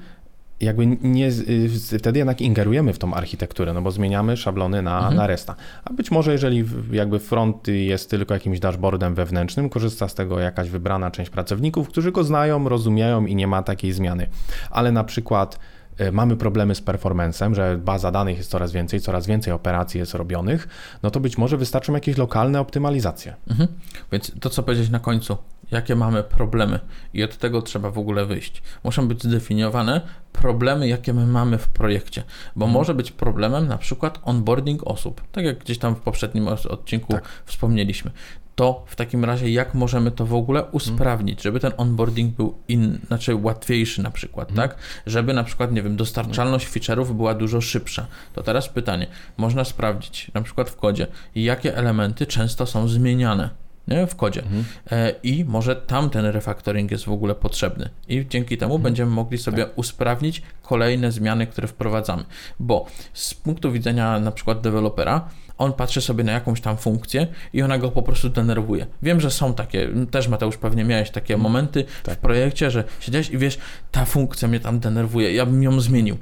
jakby 0.61 0.85
nie, 0.87 1.27
y, 1.27 1.69
wtedy 1.99 2.19
jednak 2.19 2.41
ingerujemy 2.41 2.93
w 2.93 2.99
tą 2.99 3.13
architekturę, 3.13 3.73
no 3.73 3.81
bo 3.81 3.91
zmieniamy 3.91 4.37
szablony 4.37 4.81
na, 4.81 5.11
na 5.11 5.27
RESTA. 5.27 5.55
A 5.85 5.93
być 5.93 6.11
może 6.11 6.31
jeżeli 6.31 6.65
jakby 6.91 7.19
front 7.19 7.67
jest 7.67 8.09
tylko 8.09 8.33
jakimś 8.33 8.59
dashboardem 8.59 9.15
wewnętrznym, 9.15 9.69
korzysta 9.69 10.07
z 10.07 10.15
tego 10.15 10.39
jakaś 10.39 10.69
wybrana 10.69 11.11
część 11.11 11.29
pracowników, 11.29 11.87
którzy 11.87 12.11
go 12.11 12.23
znają, 12.23 12.69
rozumieją 12.69 13.25
i 13.25 13.35
nie 13.35 13.47
ma 13.47 13.63
takiej 13.63 13.91
zmiany. 13.91 14.27
Ale 14.69 14.91
na 14.91 15.03
przykład 15.03 15.59
y, 16.01 16.11
mamy 16.11 16.37
problemy 16.37 16.75
z 16.75 16.81
performance'em, 16.81 17.53
że 17.53 17.77
baza 17.77 18.11
danych 18.11 18.37
jest 18.37 18.49
coraz 18.49 18.71
więcej, 18.71 18.99
coraz 19.01 19.27
więcej 19.27 19.53
operacji 19.53 19.99
jest 19.99 20.13
robionych, 20.13 20.67
no 21.03 21.11
to 21.11 21.19
być 21.19 21.37
może 21.37 21.57
wystarczą 21.57 21.93
jakieś 21.93 22.17
lokalne 22.17 22.59
optymalizacje. 22.59 23.35
Mhm. 23.49 23.69
Więc 24.11 24.31
to, 24.39 24.49
co 24.49 24.63
powiedzieć 24.63 24.89
na 24.89 24.99
końcu, 24.99 25.37
jakie 25.71 25.95
mamy 25.95 26.23
problemy 26.23 26.79
i 27.13 27.23
od 27.23 27.37
tego 27.37 27.61
trzeba 27.61 27.91
w 27.91 27.97
ogóle 27.97 28.25
wyjść. 28.25 28.61
Muszą 28.83 29.07
być 29.07 29.23
zdefiniowane 29.23 30.01
problemy, 30.31 30.87
jakie 30.87 31.13
my 31.13 31.27
mamy 31.27 31.57
w 31.57 31.67
projekcie, 31.67 32.23
bo 32.55 32.67
może 32.67 32.93
być 32.93 33.11
problemem 33.11 33.67
na 33.67 33.77
przykład 33.77 34.19
onboarding 34.23 34.87
osób, 34.87 35.21
tak 35.31 35.45
jak 35.45 35.59
gdzieś 35.59 35.77
tam 35.77 35.95
w 35.95 35.99
poprzednim 35.99 36.47
odcinku 36.47 37.13
Tak. 37.13 37.23
wspomnieliśmy. 37.45 38.11
To 38.55 38.83
w 38.87 38.95
takim 38.95 39.25
razie, 39.25 39.49
jak 39.49 39.73
możemy 39.73 40.11
to 40.11 40.25
w 40.25 40.33
ogóle 40.33 40.63
usprawnić, 40.63 41.41
żeby 41.41 41.59
ten 41.59 41.71
onboarding 41.77 42.35
był 42.35 42.55
in, 42.67 42.99
znaczy 43.07 43.35
łatwiejszy 43.35 44.03
na 44.03 44.11
przykład, 44.11 44.53
tak? 44.55 44.75
Żeby 45.05 45.33
na 45.33 45.43
przykład, 45.43 45.71
nie 45.71 45.83
wiem, 45.83 45.95
dostarczalność 45.95 46.67
feature'ów 46.67 47.13
była 47.13 47.33
dużo 47.33 47.61
szybsza. 47.61 48.07
To 48.33 48.43
teraz 48.43 48.69
pytanie, 48.69 49.07
można 49.37 49.63
sprawdzić 49.63 50.31
na 50.33 50.41
przykład 50.41 50.69
w 50.69 50.75
kodzie, 50.75 51.07
jakie 51.35 51.77
elementy 51.77 52.25
często 52.25 52.65
są 52.65 52.87
zmieniane 52.87 53.64
nie? 53.87 54.07
w 54.07 54.15
kodzie. 54.15 54.43
E, 54.91 55.11
I 55.23 55.45
może 55.45 55.75
tam 55.75 56.09
ten 56.09 56.25
refactoring 56.25 56.91
jest 56.91 57.05
w 57.05 57.11
ogóle 57.11 57.35
potrzebny. 57.35 57.89
I 58.07 58.25
dzięki 58.29 58.57
temu 58.57 58.79
będziemy 58.79 59.11
mogli 59.11 59.37
sobie 59.37 59.65
usprawnić 59.75 60.41
kolejne 60.61 61.11
zmiany, 61.11 61.47
które 61.47 61.67
wprowadzamy. 61.67 62.23
Bo 62.59 62.85
z 63.13 63.33
punktu 63.33 63.71
widzenia 63.71 64.19
na 64.19 64.31
przykład 64.31 64.61
dewelopera, 64.61 65.29
on 65.57 65.73
patrzy 65.73 66.01
sobie 66.01 66.23
na 66.23 66.31
jakąś 66.31 66.61
tam 66.61 66.77
funkcję 66.77 67.27
i 67.53 67.61
ona 67.61 67.77
go 67.77 67.91
po 67.91 68.01
prostu 68.01 68.29
denerwuje. 68.29 68.85
Wiem, 69.01 69.21
że 69.21 69.31
są 69.31 69.53
takie, 69.53 69.89
też 70.11 70.27
Mateusz 70.27 70.57
pewnie 70.57 70.83
miałeś 70.83 71.11
takie 71.11 71.37
momenty 71.37 71.85
w 72.07 72.17
projekcie, 72.17 72.71
że 72.71 72.83
siedziałeś 72.99 73.29
i 73.29 73.37
wiesz, 73.37 73.57
ta 73.91 74.05
funkcja 74.05 74.47
mnie 74.47 74.59
tam 74.59 74.79
denerwuje, 74.79 75.33
ja 75.33 75.45
bym 75.45 75.63
ją 75.63 75.81
zmienił. 75.81 76.17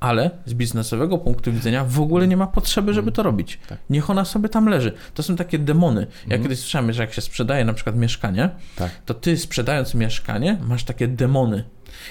Ale 0.00 0.30
z 0.46 0.54
biznesowego 0.54 1.18
punktu 1.18 1.52
widzenia 1.52 1.84
w 1.84 2.00
ogóle 2.00 2.28
nie 2.28 2.36
ma 2.36 2.46
potrzeby, 2.46 2.94
żeby 2.94 3.12
to 3.12 3.22
robić. 3.22 3.58
Tak. 3.68 3.78
Niech 3.90 4.10
ona 4.10 4.24
sobie 4.24 4.48
tam 4.48 4.68
leży. 4.68 4.92
To 5.14 5.22
są 5.22 5.36
takie 5.36 5.58
demony. 5.58 6.06
Ja 6.28 6.38
kiedyś 6.38 6.58
słyszałem, 6.58 6.92
że 6.92 7.02
jak 7.02 7.12
się 7.12 7.20
sprzedaje 7.20 7.64
na 7.64 7.72
przykład 7.72 7.96
mieszkanie, 7.96 8.50
Tak. 8.76 8.90
to 9.06 9.14
ty 9.14 9.36
sprzedając 9.38 9.94
mieszkanie 9.94 10.58
masz 10.62 10.84
takie 10.84 11.08
demony 11.08 11.64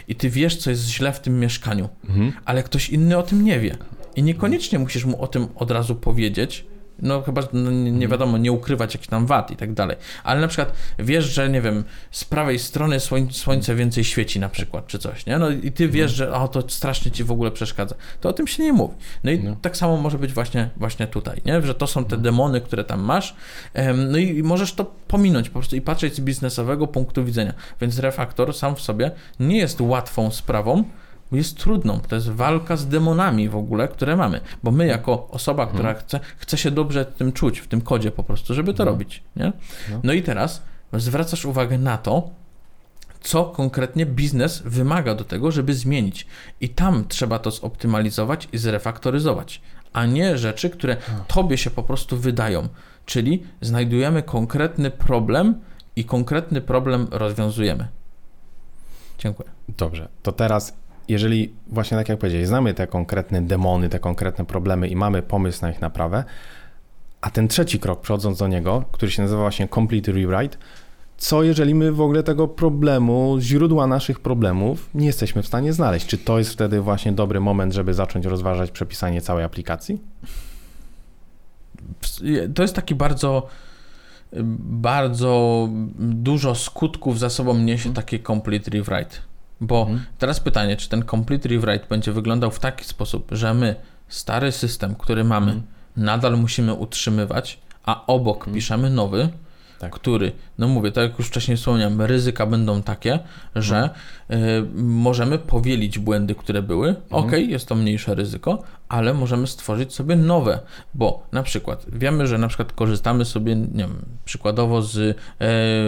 i 0.08 0.16
ty 0.16 0.30
wiesz, 0.30 0.58
co 0.58 0.70
jest 0.70 0.88
źle 0.88 1.14
w 1.14 1.20
tym 1.20 1.40
mieszkaniu, 1.40 1.90
Mhm. 2.10 2.34
ale 2.46 2.64
ktoś 2.64 2.90
inny 2.90 3.18
o 3.18 3.24
tym 3.24 3.44
nie 3.44 3.60
wie. 3.60 3.76
I 4.16 4.24
niekoniecznie 4.24 4.80
musisz 4.80 5.06
mu 5.06 5.22
o 5.22 5.28
tym 5.28 5.48
od 5.56 5.72
razu 5.72 5.96
powiedzieć, 5.96 6.66
no 7.00 7.22
chyba, 7.22 7.42
no, 7.54 7.72
nie, 7.72 7.92
nie 7.92 8.08
wiadomo, 8.08 8.38
nie 8.38 8.52
ukrywać 8.52 8.94
jakichś 8.94 9.10
tam 9.10 9.26
wad 9.26 9.52
i 9.52 9.56
tak 9.56 9.74
dalej. 9.74 9.98
Ale 10.24 10.42
na 10.42 10.48
przykład 10.48 10.74
wiesz, 11.00 11.26
że 11.26 11.50
nie 11.50 11.62
wiem, 11.62 11.84
z 12.12 12.26
prawej 12.26 12.60
strony 12.60 13.00
słoń, 13.00 13.28
słońce 13.32 13.76
więcej 13.76 14.04
świeci 14.04 14.40
na 14.40 14.50
przykład, 14.50 14.88
czy 14.88 15.00
coś, 15.00 15.26
nie? 15.26 15.38
No 15.38 15.50
i 15.50 15.72
ty 15.72 15.90
wiesz, 15.90 16.12
że 16.12 16.34
o, 16.34 16.48
to 16.48 16.70
strasznie 16.70 17.12
ci 17.12 17.24
w 17.24 17.32
ogóle 17.32 17.52
przeszkadza. 17.52 17.96
To 18.22 18.30
o 18.30 18.34
tym 18.34 18.48
się 18.48 18.64
nie 18.64 18.74
mówi. 18.74 18.96
No 19.24 19.32
i 19.32 19.40
No. 19.40 19.56
tak 19.62 19.78
samo 19.78 19.98
może 19.98 20.18
być 20.20 20.34
właśnie, 20.34 20.70
właśnie 20.78 21.08
tutaj, 21.08 21.42
nie? 21.46 21.62
Że 21.62 21.76
to 21.76 21.88
są 21.88 22.06
te 22.06 22.18
demony, 22.18 22.62
które 22.62 22.84
tam 22.84 23.02
masz, 23.02 23.36
no 23.96 24.18
i 24.18 24.44
możesz 24.44 24.74
to 24.74 24.86
pominąć 25.08 25.50
po 25.50 25.54
prostu 25.54 25.76
i 25.76 25.82
patrzeć 25.82 26.16
z 26.16 26.20
biznesowego 26.20 26.88
punktu 26.88 27.26
widzenia. 27.26 27.54
Więc 27.82 28.00
refaktor 28.00 28.54
sam 28.54 28.76
w 28.76 28.82
sobie 28.82 29.12
nie 29.40 29.58
jest 29.58 29.82
łatwą 29.82 30.32
sprawą, 30.32 30.84
jest 31.38 31.58
trudną. 31.58 32.00
To 32.00 32.16
jest 32.16 32.30
walka 32.30 32.78
z 32.78 32.88
demonami 32.88 33.50
w 33.50 33.56
ogóle, 33.56 33.88
które 33.88 34.16
mamy. 34.16 34.42
Bo 34.64 34.72
my, 34.72 34.88
jako 34.88 35.28
osoba, 35.28 35.68
która 35.68 35.94
chce, 35.94 36.20
chce 36.38 36.58
się 36.58 36.72
dobrze 36.72 37.06
tym 37.06 37.32
czuć, 37.32 37.60
w 37.60 37.68
tym 37.68 37.82
kodzie 37.82 38.12
po 38.12 38.24
prostu, 38.24 38.54
żeby 38.54 38.74
to 38.74 38.86
robić. 38.86 39.24
Nie? 39.36 39.54
No. 39.92 40.00
No 40.04 40.14
i 40.14 40.24
teraz 40.24 40.62
zwracasz 40.94 41.46
uwagę 41.46 41.78
na 41.78 41.98
to, 41.98 42.30
co 43.22 43.46
konkretnie 43.46 44.06
biznes 44.06 44.62
wymaga 44.66 45.16
do 45.16 45.24
tego, 45.24 45.52
żeby 45.52 45.74
zmienić. 45.74 46.28
I 46.62 46.70
tam 46.70 47.06
trzeba 47.08 47.40
to 47.40 47.52
zoptymalizować 47.52 48.48
i 48.54 48.58
zrefaktoryzować, 48.58 49.62
a 49.94 50.06
nie 50.06 50.38
rzeczy, 50.38 50.70
które 50.70 50.98
tobie 51.28 51.58
się 51.58 51.70
po 51.70 51.84
prostu 51.84 52.18
wydają. 52.18 52.68
Czyli 53.06 53.44
znajdujemy 53.62 54.24
konkretny 54.24 54.92
problem 54.92 55.62
i 55.96 56.06
konkretny 56.06 56.62
problem 56.62 57.08
rozwiązujemy. 57.12 57.88
Dziękuję. 59.18 59.50
Dobrze, 59.78 60.08
to 60.24 60.32
teraz, 60.32 60.74
jeżeli 61.08 61.54
właśnie 61.68 61.98
tak 61.98 62.10
jak 62.10 62.20
powiedziałeś, 62.20 62.48
znamy 62.48 62.74
te 62.74 62.88
konkretne 62.88 63.42
demony, 63.42 63.90
te 63.90 64.00
konkretne 64.00 64.46
problemy 64.46 64.88
i 64.88 64.96
mamy 64.96 65.22
pomysł 65.22 65.62
na 65.62 65.72
ich 65.72 65.82
naprawę, 65.82 66.24
a 67.22 67.30
ten 67.30 67.48
trzeci 67.48 67.80
krok, 67.80 68.02
przechodząc 68.02 68.38
do 68.38 68.48
niego, 68.48 68.84
który 68.92 69.12
się 69.12 69.22
nazywa 69.22 69.42
właśnie 69.42 69.68
Complete 69.68 70.12
Rewrite, 70.12 70.58
co 71.18 71.44
jeżeli 71.44 71.76
my 71.76 71.92
w 71.92 72.02
ogóle 72.02 72.24
tego 72.24 72.48
problemu, 72.48 73.38
źródła 73.40 73.88
naszych 73.88 74.20
problemów 74.20 74.90
nie 74.94 75.06
jesteśmy 75.06 75.44
w 75.44 75.48
stanie 75.48 75.74
znaleźć? 75.74 76.06
Czy 76.06 76.18
to 76.18 76.38
jest 76.38 76.52
wtedy 76.52 76.82
właśnie 76.82 77.12
dobry 77.12 77.40
moment, 77.40 77.74
żeby 77.74 77.94
zacząć 77.94 78.26
rozważać 78.26 78.72
przepisanie 78.72 79.22
całej 79.22 79.44
aplikacji? 79.44 80.02
To 82.56 82.62
jest 82.62 82.76
taki 82.76 82.96
bardzo, 82.96 83.48
bardzo 84.60 85.70
dużo 86.00 86.56
skutków 86.56 87.20
za 87.20 87.30
sobą 87.30 87.58
niesie 87.58 87.94
takie 87.94 88.20
complete 88.20 88.72
rewrite. 88.72 89.16
Bo 89.62 89.88
teraz 90.18 90.40
pytanie, 90.40 90.78
czy 90.78 90.90
ten 90.90 91.04
complete 91.04 91.50
rewrite 91.50 91.86
będzie 91.90 92.12
wyglądał 92.12 92.52
w 92.52 92.60
taki 92.60 92.86
sposób, 92.86 93.28
że 93.32 93.54
my 93.54 93.76
stary 94.08 94.52
system, 94.52 94.96
który 94.96 95.24
mamy, 95.24 95.62
nadal 95.98 96.38
musimy 96.38 96.74
utrzymywać, 96.74 97.60
a 97.84 98.06
obok 98.08 98.46
piszemy 98.54 98.90
nowy, 98.90 99.30
Tak. 99.80 99.92
który, 99.92 100.32
no 100.58 100.68
mówię, 100.68 100.92
tak 100.92 101.10
jak 101.10 101.20
już 101.20 101.28
wcześniej 101.28 101.58
wspomniałem, 101.58 102.02
ryzyka 102.02 102.46
będą 102.46 102.82
takie, 102.82 103.20
że 103.56 103.90
y, 104.32 104.36
możemy 104.76 105.40
powielić 105.40 106.00
błędy, 106.00 106.36
które 106.36 106.62
były. 106.62 106.96
Ok, 107.10 107.32
jest 107.32 107.68
to 107.68 107.76
mniejsze 107.76 108.16
ryzyko, 108.16 108.64
ale 108.90 109.14
możemy 109.14 109.48
stworzyć 109.48 109.94
sobie 109.94 110.16
nowe, 110.16 110.60
bo 110.94 111.24
na 111.32 111.44
przykład 111.44 111.86
wiemy, 111.94 112.28
że 112.28 112.38
na 112.38 112.48
przykład 112.48 112.74
korzystamy 112.74 113.26
sobie, 113.26 113.56
nie 113.56 113.68
wiem, 113.84 114.06
przykładowo 114.26 114.82
z 114.82 114.98
y, 114.98 115.16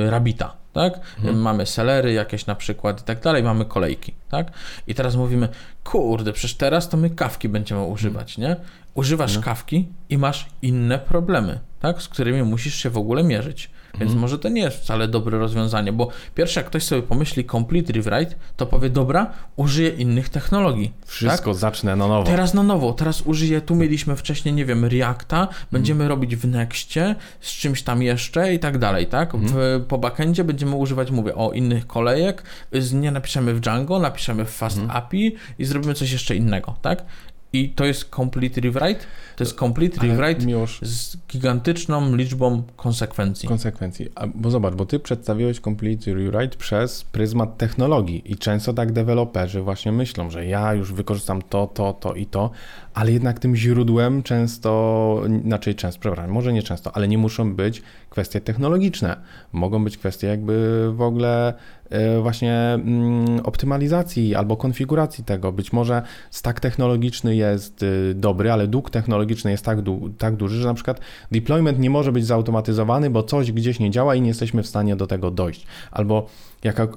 Rabita. 0.09 0.53
Tak? 0.77 0.99
Mamy 1.33 1.65
selery 1.65 2.13
jakieś 2.13 2.45
na 2.45 2.55
przykład 2.55 3.01
i 3.01 3.03
tak 3.03 3.19
dalej, 3.21 3.43
mamy 3.43 3.65
kolejki, 3.65 4.13
tak? 4.29 4.51
I 4.87 4.95
teraz 4.95 5.15
mówimy, 5.15 5.49
kurde, 5.83 6.33
przecież 6.33 6.55
teraz 6.55 6.89
to 6.89 6.97
my 6.97 7.09
kawki 7.09 7.49
będziemy 7.49 7.83
używać, 7.83 8.37
nie? 8.37 8.55
Używasz 8.93 9.39
kawki 9.39 9.87
i 10.09 10.17
masz 10.17 10.45
inne 10.61 10.99
problemy, 10.99 11.59
tak? 11.79 12.01
Z 12.01 12.07
którymi 12.07 12.43
musisz 12.43 12.75
się 12.75 12.89
w 12.89 12.97
ogóle 12.97 13.23
mierzyć. 13.23 13.69
Więc 13.99 14.13
może 14.13 14.39
to 14.39 14.49
nie 14.49 14.61
jest 14.61 14.77
wcale 14.77 15.07
dobre 15.07 15.37
rozwiązanie, 15.37 15.93
bo 15.93 16.09
pierwsze 16.35 16.59
jak 16.59 16.67
ktoś 16.67 16.83
sobie 16.83 17.01
pomyśli 17.01 17.45
complete 17.45 17.93
rewrite, 17.93 18.35
to 18.57 18.65
powie, 18.65 18.89
dobra, 18.89 19.31
użyję 19.55 19.89
innych 19.89 20.29
technologii. 20.29 20.93
Wszystko 21.05 21.51
tak? 21.51 21.59
zacznę 21.59 21.95
na 21.95 22.07
nowo. 22.07 22.23
Teraz 22.23 22.53
na 22.53 22.63
nowo, 22.63 22.93
teraz 22.93 23.21
użyję, 23.21 23.61
tu 23.61 23.75
mieliśmy 23.75 24.15
wcześniej, 24.15 24.55
nie 24.55 24.65
wiem, 24.65 24.85
Reacta, 24.85 25.47
będziemy 25.71 26.07
robić 26.07 26.35
w 26.35 26.47
Nextie, 26.47 27.15
z 27.41 27.51
czymś 27.51 27.83
tam 27.83 28.01
jeszcze 28.01 28.53
i 28.53 28.59
tak 28.59 28.77
dalej, 28.77 29.07
tak? 29.07 29.37
W, 29.37 29.83
po 29.87 29.97
backendzie 29.97 30.43
będziemy 30.43 30.75
używać, 30.75 31.11
mówię, 31.11 31.35
o 31.35 31.51
innych 31.51 31.87
kolejek, 31.87 32.43
z, 32.73 32.93
nie 32.93 33.11
napiszemy 33.11 33.53
w 33.53 33.59
Django, 33.59 33.99
napiszemy 33.99 34.45
w 34.45 34.49
Fast 34.49 34.79
API 34.89 35.35
i 35.59 35.65
zrobimy 35.65 35.93
coś 35.93 36.11
jeszcze 36.11 36.35
innego, 36.35 36.75
tak? 36.81 37.05
I 37.53 37.69
to 37.69 37.85
jest 37.85 38.09
complete 38.15 38.61
rewrite, 38.61 39.05
to 39.37 39.43
jest 39.43 39.59
complete 39.59 40.07
rewrite 40.07 40.67
z 40.81 41.17
gigantyczną 41.31 42.15
liczbą 42.15 42.63
konsekwencji. 42.75 43.49
konsekwencji. 43.49 44.09
A, 44.15 44.27
bo 44.27 44.51
zobacz, 44.51 44.73
bo 44.75 44.85
ty 44.85 44.99
przedstawiłeś 44.99 45.59
Complete 45.59 46.13
Rewrite 46.13 46.57
przez 46.57 47.03
pryzmat 47.03 47.57
technologii 47.57 48.31
i 48.31 48.37
często 48.37 48.73
tak 48.73 48.91
deweloperzy 48.91 49.61
właśnie 49.61 49.91
myślą, 49.91 50.29
że 50.29 50.45
ja 50.45 50.73
już 50.73 50.93
wykorzystam 50.93 51.41
to, 51.41 51.67
to, 51.67 51.93
to 51.93 52.13
i 52.13 52.25
to, 52.25 52.51
ale 52.93 53.11
jednak 53.11 53.39
tym 53.39 53.55
źródłem 53.55 54.23
często, 54.23 55.21
znaczy 55.45 55.75
często, 55.75 55.99
przepraszam, 55.99 56.31
może 56.31 56.53
nie 56.53 56.63
często, 56.63 56.95
ale 56.95 57.07
nie 57.07 57.17
muszą 57.17 57.55
być 57.55 57.81
kwestie 58.09 58.41
technologiczne. 58.41 59.17
Mogą 59.51 59.83
być 59.83 59.97
kwestie 59.97 60.27
jakby 60.27 60.87
w 60.93 61.01
ogóle 61.01 61.53
e, 61.89 62.21
właśnie 62.21 62.53
mm, 62.55 63.39
optymalizacji 63.43 64.35
albo 64.35 64.57
konfiguracji 64.57 65.23
tego. 65.23 65.51
Być 65.51 65.73
może 65.73 66.01
stack 66.31 66.59
technologiczny 66.59 67.35
jest 67.35 67.83
y, 67.83 68.13
dobry, 68.15 68.51
ale 68.51 68.67
dług 68.67 68.89
technologiczny 68.89 69.26
jest 69.45 69.65
tak, 69.65 69.81
du- 69.81 70.09
tak 70.17 70.35
duży, 70.35 70.61
że 70.61 70.67
na 70.67 70.73
przykład 70.73 70.99
deployment 71.31 71.79
nie 71.79 71.89
może 71.89 72.11
być 72.11 72.25
zautomatyzowany, 72.25 73.09
bo 73.09 73.23
coś 73.23 73.51
gdzieś 73.51 73.79
nie 73.79 73.91
działa 73.91 74.15
i 74.15 74.21
nie 74.21 74.27
jesteśmy 74.27 74.63
w 74.63 74.67
stanie 74.67 74.95
do 74.95 75.07
tego 75.07 75.31
dojść. 75.31 75.67
Albo 75.91 76.27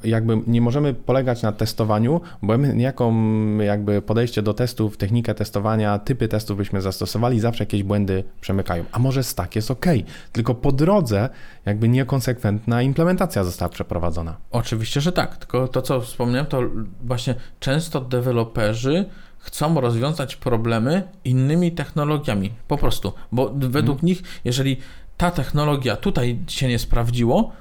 jakby 0.05 0.43
nie 0.47 0.61
możemy 0.61 0.95
polegać 0.95 1.43
na 1.43 1.53
testowaniu, 1.53 2.21
bo 2.43 2.55
jaką 2.77 3.15
jakby 3.59 4.03
podejście 4.03 4.43
do 4.43 4.55
testów, 4.55 4.97
technikę 4.97 5.35
testowania, 5.35 5.99
typy 5.99 6.29
testów 6.29 6.57
byśmy 6.57 6.81
zastosowali, 6.81 7.41
zawsze 7.41 7.65
jakieś 7.65 7.83
błędy 7.83 8.25
przemykają. 8.41 8.85
A 8.93 8.99
może 8.99 9.23
stack 9.23 9.57
jest 9.57 9.71
ok, 9.71 9.87
tylko 10.33 10.55
po 10.55 10.73
drodze 10.73 11.29
jakby 11.67 11.89
niekonsekwentna 11.89 12.83
implementacja 12.83 13.45
została 13.45 13.69
przeprowadzona. 13.69 14.37
Oczywiście, 14.51 15.01
że 15.01 15.13
tak. 15.13 15.37
Tylko 15.37 15.69
to, 15.69 15.83
co 15.83 16.01
wspomniałem, 16.01 16.47
to 16.47 16.63
właśnie 17.05 17.35
często 17.61 18.01
deweloperzy 18.01 19.05
chcą 19.41 19.81
rozwiązać 19.81 20.37
problemy 20.37 21.03
innymi 21.25 21.73
technologiami. 21.73 22.53
Po 22.69 22.77
prostu. 22.77 23.13
Bo 23.33 23.51
według 23.55 24.03
nich, 24.03 24.23
jeżeli 24.45 24.77
ta 25.17 25.31
technologia 25.31 25.97
tutaj 25.97 26.39
się 26.49 26.69
nie 26.69 26.79
sprawdziło, 26.79 27.53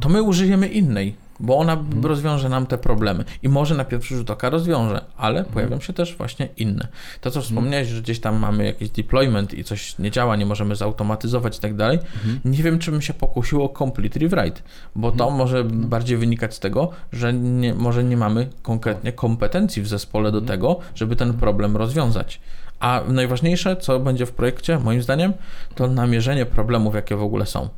to 0.00 0.08
my 0.08 0.22
użyjemy 0.22 0.68
innej. 0.68 1.27
Bo 1.40 1.58
ona 1.58 1.76
hmm. 1.76 2.06
rozwiąże 2.06 2.48
nam 2.48 2.66
te 2.66 2.78
problemy. 2.78 3.24
I 3.42 3.48
może 3.48 3.74
na 3.74 3.84
pierwszy 3.84 4.16
rzut 4.16 4.30
oka 4.30 4.50
rozwiąże, 4.50 5.04
ale 5.16 5.34
hmm. 5.34 5.52
pojawią 5.52 5.80
się 5.80 5.92
też 5.92 6.16
właśnie 6.16 6.48
inne. 6.56 6.88
To, 7.20 7.30
co 7.30 7.42
wspomniałeś, 7.42 7.88
że 7.88 8.02
gdzieś 8.02 8.20
tam 8.20 8.36
mamy 8.36 8.64
jakiś 8.64 8.90
deployment 8.90 9.54
i 9.54 9.64
coś 9.64 9.98
nie 9.98 10.10
działa, 10.10 10.36
nie 10.36 10.46
możemy 10.46 10.76
zautomatyzować 10.76 11.58
i 11.58 11.60
tak 11.60 11.74
dalej, 11.74 11.98
nie 12.44 12.62
wiem, 12.62 12.78
czy 12.78 12.90
bym 12.90 13.02
się 13.02 13.14
pokusił 13.14 13.64
o 13.64 13.68
complete 13.78 14.18
rewrite, 14.18 14.60
bo 14.96 15.12
to 15.12 15.30
może 15.30 15.64
bardziej 15.64 16.16
wynikać 16.16 16.54
z 16.54 16.60
tego, 16.60 16.90
że 17.12 17.32
nie, 17.32 17.74
może 17.74 18.04
nie 18.04 18.16
mamy 18.16 18.48
konkretnie 18.62 19.12
kompetencji 19.12 19.82
w 19.82 19.88
zespole 19.88 20.32
do 20.32 20.40
tego, 20.40 20.78
żeby 20.94 21.16
ten 21.16 21.34
problem 21.34 21.76
rozwiązać. 21.76 22.40
A 22.80 23.02
najważniejsze, 23.08 23.76
co 23.76 24.00
będzie 24.00 24.26
w 24.26 24.32
projekcie, 24.32 24.78
moim 24.78 25.02
zdaniem, 25.02 25.32
to 25.74 25.86
namierzenie 25.86 26.46
problemów, 26.46 26.94
jakie 26.94 27.16
w 27.16 27.22
ogóle 27.22 27.46
są. 27.46 27.68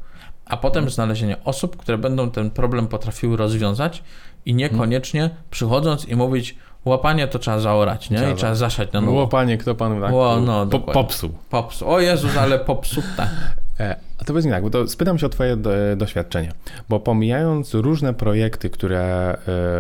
A 0.51 0.57
potem 0.57 0.91
znalezienie 0.91 1.37
osób, 1.45 1.77
które 1.77 1.99
będą 1.99 2.31
ten 2.31 2.51
problem 2.51 2.87
potrafiły 2.87 3.37
rozwiązać 3.37 4.03
i 4.47 4.55
niekoniecznie 4.55 5.31
przychodząc 5.51 6.09
i 6.09 6.17
mówić, 6.17 6.57
łapanie 6.85 7.29
to 7.29 7.39
trzeba 7.39 7.61
zaorać, 7.61 8.11
nie? 8.11 8.17
Trzeba. 8.17 8.33
I 8.33 8.37
trzeba 8.37 8.55
zasiać 8.55 8.93
na 8.93 9.01
nowo. 9.01 9.13
Łapanie, 9.13 9.59
kto 9.59 9.75
panu 9.75 10.01
tak? 10.01 10.13
Ło, 10.13 10.41
no, 10.41 10.67
po, 10.67 10.79
popsuł. 10.79 11.31
Popsuł. 11.51 11.89
O 11.89 12.01
Jezus, 12.01 12.37
ale 12.37 12.59
popsuł, 12.59 13.03
tak. 13.17 13.29
E, 14.21 14.23
a 14.23 14.25
to 14.25 14.33
powiedz 14.33 14.47
tak, 14.47 14.63
bo 14.63 14.71
to 14.71 14.89
spytam 14.89 15.19
się 15.19 15.27
o 15.27 15.29
Twoje 15.29 15.57
doświadczenie, 15.97 16.53
bo 16.89 17.01
pomijając 17.01 17.75
różne 17.75 18.15
projekty, 18.15 18.71
które, 18.71 19.37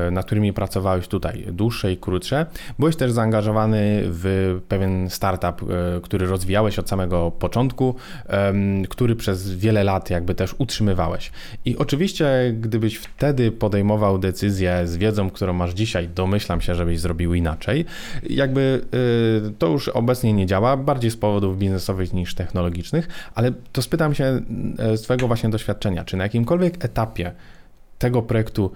e, 0.06 0.10
nad 0.10 0.26
którymi 0.26 0.52
pracowałeś 0.52 1.08
tutaj, 1.08 1.46
dłuższe 1.52 1.92
i 1.92 1.96
krótsze, 1.96 2.46
byłeś 2.78 2.96
też 2.96 3.12
zaangażowany 3.12 4.02
w 4.04 4.58
pewien 4.68 5.10
startup, 5.10 5.70
e, 5.70 6.00
który 6.02 6.26
rozwijałeś 6.26 6.78
od 6.78 6.88
samego 6.88 7.30
początku, 7.30 7.94
który 8.88 9.16
przez 9.16 9.54
wiele 9.54 9.84
lat 9.84 10.10
jakby 10.10 10.34
też 10.34 10.54
utrzymywałeś. 10.58 11.32
I 11.64 11.76
oczywiście, 11.76 12.54
gdybyś 12.60 12.96
wtedy 12.96 13.52
podejmował 13.52 14.18
decyzję 14.18 14.82
z 14.84 14.96
wiedzą, 14.96 15.30
którą 15.30 15.52
masz 15.52 15.72
dzisiaj, 15.72 16.08
domyślam 16.08 16.60
się, 16.60 16.74
żebyś 16.74 17.00
zrobił 17.00 17.34
inaczej, 17.34 17.84
jakby 18.30 18.80
to 19.58 19.68
już 19.68 19.88
obecnie 19.88 20.32
nie 20.32 20.46
działa, 20.46 20.76
bardziej 20.76 21.10
z 21.10 21.16
powodów 21.16 21.58
biznesowych 21.58 22.12
niż 22.12 22.34
technologicznych, 22.34 23.08
ale 23.34 23.52
to 23.72 23.82
spytam 23.82 24.14
się 24.14 24.29
e, 24.29 24.29
z 24.96 25.02
Twojego 25.02 25.26
właśnie 25.26 25.50
doświadczenia, 25.50 26.04
czy 26.04 26.16
na 26.16 26.24
jakimkolwiek 26.24 26.84
etapie 26.84 27.32
tego 27.98 28.22
projektu 28.22 28.72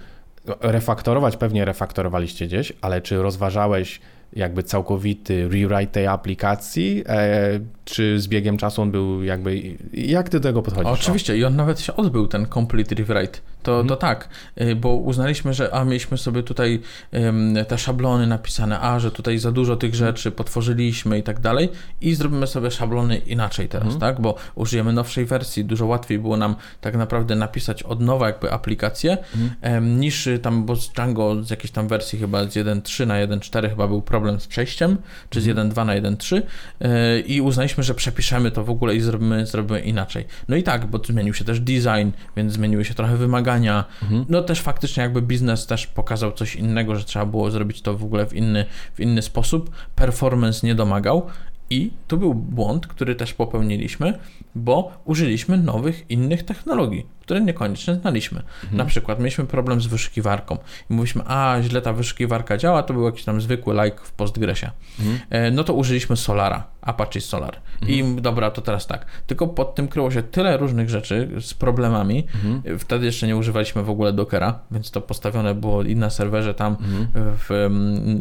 no, 0.46 0.56
refaktorować, 0.60 1.36
pewnie 1.36 1.64
refaktorowaliście 1.64 2.46
gdzieś, 2.46 2.72
ale 2.80 3.00
czy 3.00 3.22
rozważałeś 3.22 4.00
jakby 4.32 4.62
całkowity 4.62 5.48
rewrite 5.48 5.86
tej 5.86 6.06
aplikacji, 6.06 7.04
e, 7.06 7.60
czy 7.84 8.20
z 8.20 8.28
biegiem 8.28 8.56
czasu 8.56 8.82
on 8.82 8.90
był 8.90 9.22
jakby, 9.22 9.76
jak 9.92 10.28
ty 10.28 10.40
do 10.40 10.48
tego 10.48 10.62
podchodzisz? 10.62 10.92
Oczywiście 10.92 11.36
i 11.36 11.44
on 11.44 11.56
nawet 11.56 11.80
się 11.80 11.96
odbył, 11.96 12.26
ten 12.26 12.46
complete 12.46 12.94
rewrite, 12.94 13.38
to, 13.62 13.72
mhm. 13.72 13.88
to 13.88 13.96
tak, 13.96 14.28
y, 14.60 14.76
bo 14.76 14.94
uznaliśmy, 14.94 15.54
że 15.54 15.74
a 15.74 15.84
mieliśmy 15.84 16.18
sobie 16.18 16.42
tutaj 16.42 16.80
um, 17.12 17.56
te 17.68 17.78
szablony 17.78 18.26
napisane, 18.26 18.80
a 18.80 19.00
że 19.00 19.10
tutaj 19.10 19.38
za 19.38 19.52
dużo 19.52 19.76
tych 19.76 19.94
rzeczy 19.94 20.30
potworzyliśmy 20.30 21.18
i 21.18 21.22
tak 21.22 21.40
dalej 21.40 21.68
i 22.00 22.14
zrobimy 22.14 22.46
sobie 22.46 22.70
szablony 22.70 23.16
inaczej 23.16 23.68
teraz, 23.68 23.94
mhm. 23.94 24.00
tak, 24.00 24.20
bo 24.20 24.34
użyjemy 24.54 24.92
nowszej 24.92 25.24
wersji, 25.24 25.64
dużo 25.64 25.86
łatwiej 25.86 26.18
było 26.18 26.36
nam 26.36 26.56
tak 26.80 26.96
naprawdę 26.96 27.36
napisać 27.36 27.82
od 27.82 28.00
nowa 28.00 28.26
jakby 28.26 28.52
aplikację, 28.52 29.18
mhm. 29.34 29.74
um, 29.74 30.00
niż 30.00 30.28
tam, 30.42 30.66
bo 30.66 30.76
z 30.76 30.92
Django 30.92 31.42
z 31.42 31.50
jakiejś 31.50 31.70
tam 31.70 31.88
wersji 31.88 32.18
chyba 32.18 32.44
z 32.44 32.54
1.3 32.54 33.06
na 33.06 33.14
1.4 33.14 33.70
chyba 33.70 33.88
był 33.88 34.02
problem 34.02 34.40
z 34.40 34.46
przejściem, 34.46 34.96
czy 35.30 35.40
z 35.40 35.46
1.2 35.46 35.56
mhm. 35.60 35.86
na 35.86 36.10
1.3 36.10 36.42
yy, 36.80 37.20
i 37.20 37.40
uznaliśmy, 37.40 37.73
że 37.82 37.94
przepiszemy 37.94 38.50
to 38.50 38.64
w 38.64 38.70
ogóle 38.70 38.96
i 38.96 39.00
zrobimy, 39.00 39.46
zrobimy 39.46 39.80
inaczej. 39.80 40.24
No 40.48 40.56
i 40.56 40.62
tak, 40.62 40.86
bo 40.86 40.98
zmienił 40.98 41.34
się 41.34 41.44
też 41.44 41.60
design, 41.60 42.10
więc 42.36 42.52
zmieniły 42.52 42.84
się 42.84 42.94
trochę 42.94 43.16
wymagania. 43.16 43.84
Mhm. 44.02 44.24
No 44.28 44.42
też 44.42 44.60
faktycznie 44.60 45.02
jakby 45.02 45.22
biznes 45.22 45.66
też 45.66 45.86
pokazał 45.86 46.32
coś 46.32 46.56
innego, 46.56 46.96
że 46.96 47.04
trzeba 47.04 47.26
było 47.26 47.50
zrobić 47.50 47.82
to 47.82 47.98
w 47.98 48.04
ogóle 48.04 48.26
w 48.26 48.32
inny, 48.32 48.64
w 48.94 49.00
inny 49.00 49.22
sposób. 49.22 49.70
Performance 49.94 50.66
nie 50.66 50.74
domagał 50.74 51.26
i 51.70 51.90
tu 52.08 52.18
był 52.18 52.34
błąd, 52.34 52.86
który 52.86 53.14
też 53.14 53.34
popełniliśmy, 53.34 54.18
bo 54.54 54.92
użyliśmy 55.04 55.58
nowych, 55.58 56.10
innych 56.10 56.42
technologii 56.42 57.06
które 57.24 57.40
niekoniecznie 57.40 57.94
znaliśmy. 57.94 58.42
Mhm. 58.62 58.76
Na 58.76 58.84
przykład 58.84 59.18
mieliśmy 59.18 59.46
problem 59.46 59.80
z 59.80 59.86
wyszukiwarką 59.86 60.58
i 60.90 60.94
mówiliśmy, 60.94 61.22
a 61.26 61.56
źle 61.62 61.82
ta 61.82 61.92
wyszukiwarka 61.92 62.56
działa, 62.56 62.82
to 62.82 62.94
był 62.94 63.04
jakiś 63.06 63.24
tam 63.24 63.40
zwykły 63.40 63.74
like 63.84 63.96
w 64.02 64.12
Postgresie. 64.12 64.70
Mhm. 65.00 65.18
E, 65.30 65.50
no 65.50 65.64
to 65.64 65.74
użyliśmy 65.74 66.16
Solara, 66.16 66.64
Apache 66.82 67.20
Solar. 67.20 67.56
Mhm. 67.82 68.16
I 68.18 68.22
dobra, 68.22 68.50
to 68.50 68.62
teraz 68.62 68.86
tak. 68.86 69.06
Tylko 69.26 69.46
pod 69.46 69.74
tym 69.74 69.88
kryło 69.88 70.10
się 70.10 70.22
tyle 70.22 70.56
różnych 70.56 70.90
rzeczy 70.90 71.28
z 71.40 71.54
problemami. 71.54 72.26
Mhm. 72.34 72.78
Wtedy 72.78 73.06
jeszcze 73.06 73.26
nie 73.26 73.36
używaliśmy 73.36 73.82
w 73.82 73.90
ogóle 73.90 74.12
Dockera, 74.12 74.58
więc 74.70 74.90
to 74.90 75.00
postawione 75.00 75.54
było 75.54 75.82
i 75.82 75.96
na 75.96 76.10
serwerze 76.10 76.54
tam, 76.54 76.76
mhm. 76.80 77.06
w, 77.14 77.70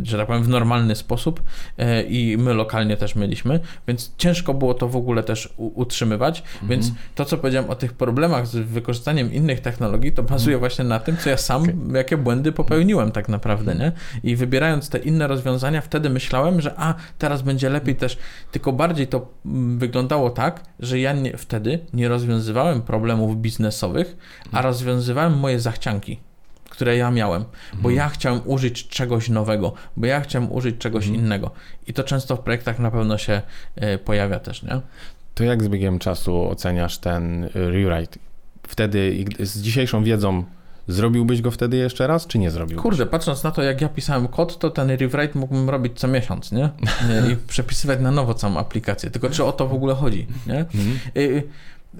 że 0.03 0.17
tak 0.17 0.27
powiem, 0.27 0.43
w 0.43 0.49
normalny 0.49 0.95
sposób 0.95 1.43
e, 1.77 2.03
i 2.03 2.37
my 2.37 2.53
lokalnie 2.53 2.97
też 2.97 3.15
mieliśmy, 3.15 3.59
więc 3.87 4.13
ciężko 4.17 4.53
było 4.53 4.73
to 4.73 4.87
w 4.87 4.95
ogóle 4.95 5.23
też 5.23 5.53
utrzymywać, 5.57 6.39
mhm. 6.39 6.69
więc 6.69 6.91
to, 7.15 7.25
co 7.25 7.37
powiedziałem 7.37 7.69
o 7.69 7.75
tych 7.75 7.93
problemach 7.93 8.47
z 8.47 8.55
wykorzystaniem 8.55 8.92
wykorzystaniem 8.93 9.33
innych 9.33 9.59
technologii, 9.59 10.11
to 10.11 10.23
bazuje 10.23 10.57
właśnie 10.57 10.85
na 10.85 10.99
tym, 10.99 11.17
co 11.17 11.29
ja 11.29 11.37
sam, 11.37 11.61
okay. 11.61 11.75
jakie 11.93 12.17
błędy 12.17 12.51
popełniłem 12.51 13.11
tak 13.11 13.29
naprawdę, 13.29 13.75
nie? 13.75 13.91
I 14.23 14.35
wybierając 14.35 14.89
te 14.89 14.97
inne 14.97 15.27
rozwiązania, 15.27 15.81
wtedy 15.81 16.09
myślałem, 16.09 16.61
że 16.61 16.73
a, 16.77 16.93
teraz 17.17 17.41
będzie 17.41 17.69
lepiej 17.69 17.95
też, 17.95 18.17
tylko 18.51 18.71
bardziej 18.71 19.07
to 19.07 19.27
mm, 19.45 19.79
wyglądało 19.79 20.29
tak, 20.29 20.63
że 20.79 20.99
ja 20.99 21.13
nie, 21.13 21.37
wtedy 21.37 21.79
nie 21.93 22.07
rozwiązywałem 22.07 22.81
problemów 22.81 23.37
biznesowych, 23.37 24.17
a 24.51 24.61
rozwiązywałem 24.61 25.39
moje 25.39 25.59
zachcianki 25.59 26.19
które 26.69 26.97
ja 26.97 27.11
miałem, 27.11 27.43
bo 27.73 27.89
mhm. 27.89 27.95
ja 27.95 28.09
chciałem 28.09 28.41
użyć 28.45 28.87
czegoś 28.87 29.29
nowego, 29.29 29.73
bo 29.97 30.05
ja 30.05 30.21
chciałem 30.21 30.51
użyć 30.51 30.77
czegoś 30.77 31.05
mhm. 31.05 31.23
innego. 31.23 31.51
I 31.87 31.93
to 31.93 32.03
często 32.03 32.35
w 32.35 32.39
projektach 32.39 32.79
na 32.79 32.91
pewno 32.91 33.17
się 33.17 33.41
y, 33.83 33.97
pojawia 33.97 34.39
też, 34.39 34.63
nie? 34.63 34.81
To 35.35 35.43
jak 35.43 35.63
z 35.63 35.67
biegiem 35.67 35.99
czasu 35.99 36.49
oceniasz 36.49 36.97
ten 36.97 37.49
rewrite? 37.53 38.19
Wtedy 38.67 39.25
z 39.39 39.61
dzisiejszą 39.61 40.03
wiedzą 40.03 40.43
Zrobiłbyś 40.87 41.41
go 41.41 41.51
wtedy 41.51 41.77
jeszcze 41.77 42.07
raz, 42.07 42.27
czy 42.27 42.39
nie 42.39 42.51
zrobiłbyś? 42.51 42.83
Kurde, 42.83 43.05
patrząc 43.05 43.43
na 43.43 43.51
to, 43.51 43.63
jak 43.63 43.81
ja 43.81 43.89
pisałem 43.89 44.27
kod, 44.27 44.59
to 44.59 44.69
ten 44.69 44.89
rewrite 44.89 45.39
mógłbym 45.39 45.69
robić 45.69 45.99
co 45.99 46.07
miesiąc, 46.07 46.51
nie? 46.51 46.69
I 47.31 47.35
przepisywać 47.47 47.99
na 47.99 48.11
nowo 48.11 48.33
całą 48.33 48.57
aplikację. 48.57 49.09
Tylko 49.11 49.29
czy 49.29 49.43
o 49.43 49.51
to 49.51 49.67
w 49.67 49.73
ogóle 49.73 49.95
chodzi, 49.95 50.27
nie? 50.47 50.59
Mhm. 50.59 50.99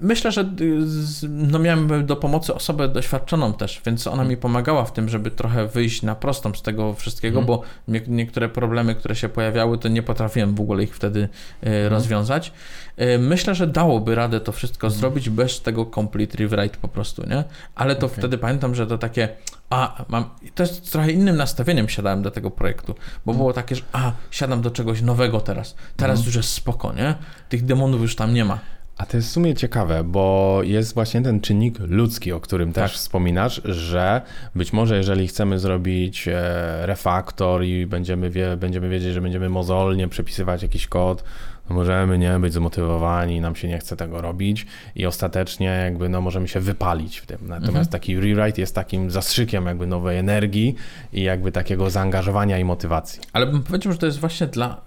Y, 0.02 0.04
Myślę, 0.06 0.32
że 0.32 0.40
y, 0.40 1.28
no 1.28 1.58
miałem 1.58 2.06
do 2.06 2.16
pomocy 2.16 2.54
osobę 2.54 2.88
doświadczoną 2.88 3.52
też, 3.52 3.82
więc 3.86 4.06
ona 4.06 4.24
mi 4.24 4.36
pomagała 4.36 4.84
w 4.84 4.92
tym, 4.92 5.08
żeby 5.08 5.30
trochę 5.30 5.66
wyjść 5.66 6.02
na 6.02 6.14
prostą 6.14 6.54
z 6.54 6.62
tego 6.62 6.94
wszystkiego, 6.94 7.38
mm. 7.38 7.46
bo 7.46 7.62
niektóre 8.08 8.48
problemy, 8.48 8.94
które 8.94 9.16
się 9.16 9.28
pojawiały, 9.28 9.78
to 9.78 9.88
nie 9.88 10.02
potrafiłem 10.02 10.54
w 10.54 10.60
ogóle 10.60 10.82
ich 10.82 10.96
wtedy 10.96 11.28
mm. 11.62 11.92
rozwiązać. 11.92 12.52
Y, 13.00 13.18
myślę, 13.18 13.54
że 13.54 13.66
dałoby 13.66 14.14
radę 14.14 14.40
to 14.40 14.52
wszystko 14.52 14.86
mm. 14.86 14.98
zrobić 14.98 15.30
bez 15.30 15.62
tego 15.62 15.86
complete 15.86 16.38
rewrite 16.38 16.76
po 16.82 16.88
prostu, 16.88 17.26
nie? 17.26 17.44
Ale 17.74 17.96
to 17.96 18.06
okay. 18.06 18.18
wtedy 18.18 18.38
pamiętam, 18.38 18.74
że 18.74 18.86
to 18.86 18.98
takie, 18.98 19.28
a 19.70 20.04
mam, 20.08 20.24
to 20.54 20.62
jest 20.62 20.92
trochę 20.92 21.10
innym 21.10 21.36
nastawieniem 21.36 21.88
siadałem 21.88 22.22
do 22.22 22.30
tego 22.30 22.50
projektu, 22.50 22.94
bo 23.26 23.32
mhm. 23.32 23.38
było 23.38 23.52
takie, 23.52 23.76
że 23.76 23.82
a, 23.92 24.12
siadam 24.30 24.62
do 24.62 24.70
czegoś 24.70 25.02
nowego 25.02 25.40
teraz, 25.40 25.74
teraz 25.96 26.18
mhm. 26.18 26.26
już 26.26 26.36
jest 26.36 26.48
spoko, 26.48 26.92
nie? 26.92 27.14
Tych 27.48 27.64
demonów 27.64 28.00
już 28.00 28.16
tam 28.16 28.34
nie 28.34 28.44
ma. 28.44 28.58
A 28.96 29.06
to 29.06 29.16
jest 29.16 29.28
w 29.28 29.32
sumie 29.32 29.54
ciekawe, 29.54 30.04
bo 30.04 30.60
jest 30.62 30.94
właśnie 30.94 31.22
ten 31.22 31.40
czynnik 31.40 31.78
ludzki, 31.78 32.32
o 32.32 32.40
którym 32.40 32.72
też 32.72 32.90
tak. 32.90 33.00
wspominasz, 33.00 33.60
że 33.64 34.22
być 34.54 34.72
może 34.72 34.96
jeżeli 34.96 35.28
chcemy 35.28 35.58
zrobić 35.58 36.28
e, 36.28 36.86
refaktor 36.86 37.64
i 37.64 37.86
będziemy, 37.86 38.30
wie, 38.30 38.56
będziemy 38.56 38.88
wiedzieć, 38.88 39.14
że 39.14 39.20
będziemy 39.20 39.48
mozolnie 39.48 40.08
przepisywać 40.08 40.62
jakiś 40.62 40.86
kod, 40.86 41.24
no 41.70 41.76
możemy 41.76 42.18
nie 42.18 42.38
być 42.38 42.52
zmotywowani, 42.52 43.40
nam 43.40 43.56
się 43.56 43.68
nie 43.68 43.78
chce 43.78 43.96
tego 43.96 44.20
robić 44.20 44.66
i 44.96 45.06
ostatecznie 45.06 45.66
jakby 45.66 46.08
no 46.08 46.20
możemy 46.20 46.48
się 46.48 46.60
wypalić 46.60 47.18
w 47.18 47.26
tym. 47.26 47.38
Natomiast 47.42 47.66
mhm. 47.66 47.86
taki 47.86 48.20
rewrite 48.20 48.60
jest 48.60 48.74
takim 48.74 49.10
zastrzykiem 49.10 49.66
jakby 49.66 49.86
nowej 49.86 50.18
energii 50.18 50.74
i 51.12 51.22
jakby 51.22 51.52
takiego 51.52 51.90
zaangażowania 51.90 52.58
i 52.58 52.64
motywacji. 52.64 53.20
Ale 53.32 53.46
bym 53.46 53.62
powiedział, 53.62 53.92
że 53.92 53.98
to 53.98 54.06
jest 54.06 54.18
właśnie 54.18 54.46
dla 54.46 54.80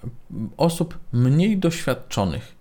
osób 0.58 0.98
mniej 1.14 1.58
doświadczonych 1.58 2.57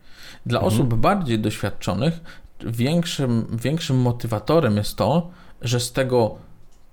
dla 0.47 0.61
mhm. 0.61 0.75
osób 0.75 0.95
bardziej 0.95 1.39
doświadczonych 1.39 2.21
większym, 2.61 3.47
większym 3.63 3.97
motywatorem 3.97 4.77
jest 4.77 4.97
to, 4.97 5.31
że 5.63 5.81
z 5.81 5.93
tego 5.93 6.35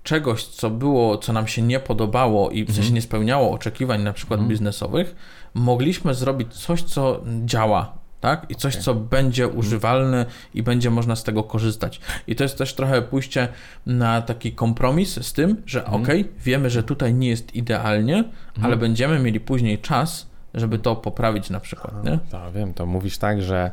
czegoś, 0.02 0.44
co 0.44 0.70
było, 0.70 1.18
co 1.18 1.32
nam 1.32 1.46
się 1.46 1.62
nie 1.62 1.80
podobało 1.80 2.50
i 2.50 2.64
w 2.64 2.66
sensie 2.66 2.80
mhm. 2.80 2.94
nie 2.94 3.02
spełniało 3.02 3.50
oczekiwań 3.50 4.02
na 4.02 4.12
przykład 4.12 4.38
mhm. 4.38 4.50
biznesowych, 4.50 5.16
mogliśmy 5.54 6.14
zrobić 6.14 6.54
coś, 6.54 6.82
co 6.82 7.20
działa, 7.44 7.92
tak? 8.20 8.46
I 8.48 8.54
coś, 8.54 8.74
okay. 8.74 8.84
co 8.84 8.94
będzie 8.94 9.44
mhm. 9.44 9.60
używalne 9.60 10.26
i 10.54 10.62
będzie 10.62 10.90
można 10.90 11.16
z 11.16 11.24
tego 11.24 11.42
korzystać. 11.42 12.00
I 12.26 12.36
to 12.36 12.42
jest 12.42 12.58
też 12.58 12.74
trochę 12.74 13.02
pójście 13.02 13.48
na 13.86 14.22
taki 14.22 14.52
kompromis 14.52 15.26
z 15.26 15.32
tym, 15.32 15.62
że 15.66 15.84
mhm. 15.84 16.02
ok, 16.02 16.08
wiemy, 16.44 16.70
że 16.70 16.82
tutaj 16.82 17.14
nie 17.14 17.28
jest 17.28 17.54
idealnie, 17.54 18.16
mhm. 18.16 18.34
ale 18.60 18.76
będziemy 18.76 19.18
mieli 19.18 19.40
później 19.40 19.78
czas 19.78 20.33
żeby 20.54 20.78
to 20.78 20.96
poprawić 20.96 21.50
na 21.50 21.60
przykład, 21.60 22.04
nie? 22.04 22.18
Tak, 22.30 22.52
wiem, 22.52 22.74
to 22.74 22.86
mówisz 22.86 23.18
tak, 23.18 23.42
że 23.42 23.70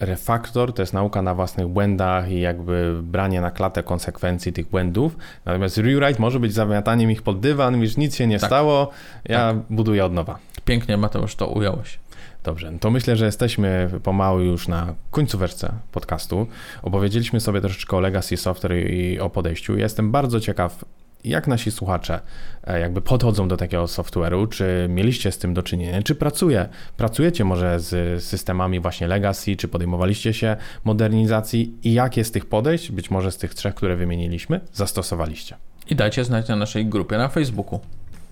refaktor 0.00 0.72
to 0.72 0.82
jest 0.82 0.92
nauka 0.92 1.22
na 1.22 1.34
własnych 1.34 1.66
błędach 1.68 2.30
i 2.30 2.40
jakby 2.40 3.00
branie 3.02 3.40
na 3.40 3.50
klatę 3.50 3.82
konsekwencji 3.82 4.52
tych 4.52 4.70
błędów. 4.70 5.16
Natomiast 5.44 5.78
rewrite 5.78 6.20
może 6.22 6.40
być 6.40 6.52
zamiataniem 6.54 7.10
ich 7.10 7.22
pod 7.22 7.40
dywan, 7.40 7.80
już 7.82 7.96
nic 7.96 8.16
się 8.16 8.26
nie 8.26 8.38
Tak. 8.38 8.48
stało, 8.48 8.90
ja 9.24 9.38
Tak. 9.38 9.56
buduję 9.70 10.04
od 10.04 10.12
nowa. 10.12 10.38
Pięknie, 10.64 10.96
Mateusz, 10.96 11.34
to 11.36 11.46
ująłeś. 11.46 11.98
Dobrze, 12.44 12.72
to 12.80 12.90
myślę, 12.90 13.16
że 13.16 13.24
jesteśmy 13.26 13.90
pomału 14.02 14.40
już 14.40 14.68
na 14.68 14.94
końcóweczce 15.10 15.72
podcastu. 15.92 16.46
Opowiedzieliśmy 16.82 17.40
sobie 17.40 17.60
troszeczkę 17.60 17.96
o 17.96 18.00
Legacy 18.00 18.36
Software 18.36 18.90
i 18.90 19.20
o 19.20 19.30
podejściu. 19.30 19.76
Jestem 19.78 20.10
bardzo 20.12 20.40
ciekaw, 20.40 20.84
jak 21.26 21.46
nasi 21.46 21.70
słuchacze 21.70 22.20
e, 22.64 22.80
jakby 22.80 23.00
podchodzą 23.02 23.48
do 23.48 23.56
takiego 23.56 23.84
software'u, 23.84 24.48
czy 24.48 24.86
mieliście 24.88 25.32
z 25.32 25.38
tym 25.38 25.54
do 25.54 25.62
czynienia, 25.62 26.02
czy 26.02 26.14
pracuje, 26.14 26.68
pracujecie 26.96 27.44
może 27.44 27.80
z 27.80 28.24
systemami 28.24 28.80
właśnie 28.80 29.06
Legacy, 29.06 29.56
czy 29.56 29.68
podejmowaliście 29.68 30.34
się 30.34 30.56
modernizacji 30.84 31.74
i 31.82 31.92
jakie 31.92 32.24
z 32.24 32.30
tych 32.30 32.46
podejść, 32.46 32.92
być 32.92 33.10
może 33.10 33.32
z 33.32 33.36
tych 33.36 33.54
trzech, 33.54 33.74
które 33.74 33.96
wymieniliśmy, 33.96 34.60
zastosowaliście. 34.72 35.56
I 35.90 35.96
dajcie 35.96 36.24
znać 36.24 36.48
na 36.48 36.56
naszej 36.56 36.86
grupie 36.86 37.18
na 37.18 37.28
Facebooku. 37.28 37.80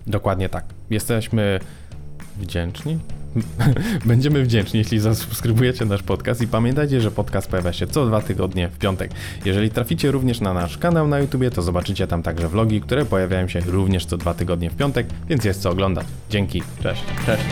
Dokładnie 0.06 0.48
tak. 0.48 0.64
Jesteśmy 0.90 1.60
wdzięczni. 2.36 2.98
Będziemy 4.04 4.44
wdzięczni, 4.44 4.78
jeśli 4.78 4.98
zasubskrybujecie 4.98 5.84
nasz 5.84 6.02
podcast 6.02 6.42
i 6.42 6.48
pamiętajcie, 6.48 7.00
że 7.00 7.10
podcast 7.10 7.48
pojawia 7.48 7.72
się 7.72 7.86
co 7.86 8.06
dwa 8.06 8.20
tygodnie 8.20 8.68
w 8.68 8.78
piątek. 8.78 9.10
Jeżeli 9.44 9.70
traficie 9.70 10.10
również 10.10 10.40
na 10.40 10.54
nasz 10.54 10.78
kanał 10.78 11.08
na 11.08 11.18
YouTube, 11.18 11.54
to 11.54 11.62
zobaczycie 11.62 12.06
tam 12.06 12.22
także 12.22 12.48
vlogi, 12.48 12.80
które 12.80 13.04
pojawiają 13.04 13.48
się 13.48 13.60
również 13.60 14.06
co 14.06 14.16
dwa 14.16 14.34
tygodnie 14.34 14.70
w 14.70 14.76
piątek, 14.76 15.06
więc 15.28 15.44
jest 15.44 15.62
co 15.62 15.70
oglądać. 15.70 16.06
Dzięki, 16.30 16.62
cześć. 16.82 17.02
Cześć. 17.26 17.44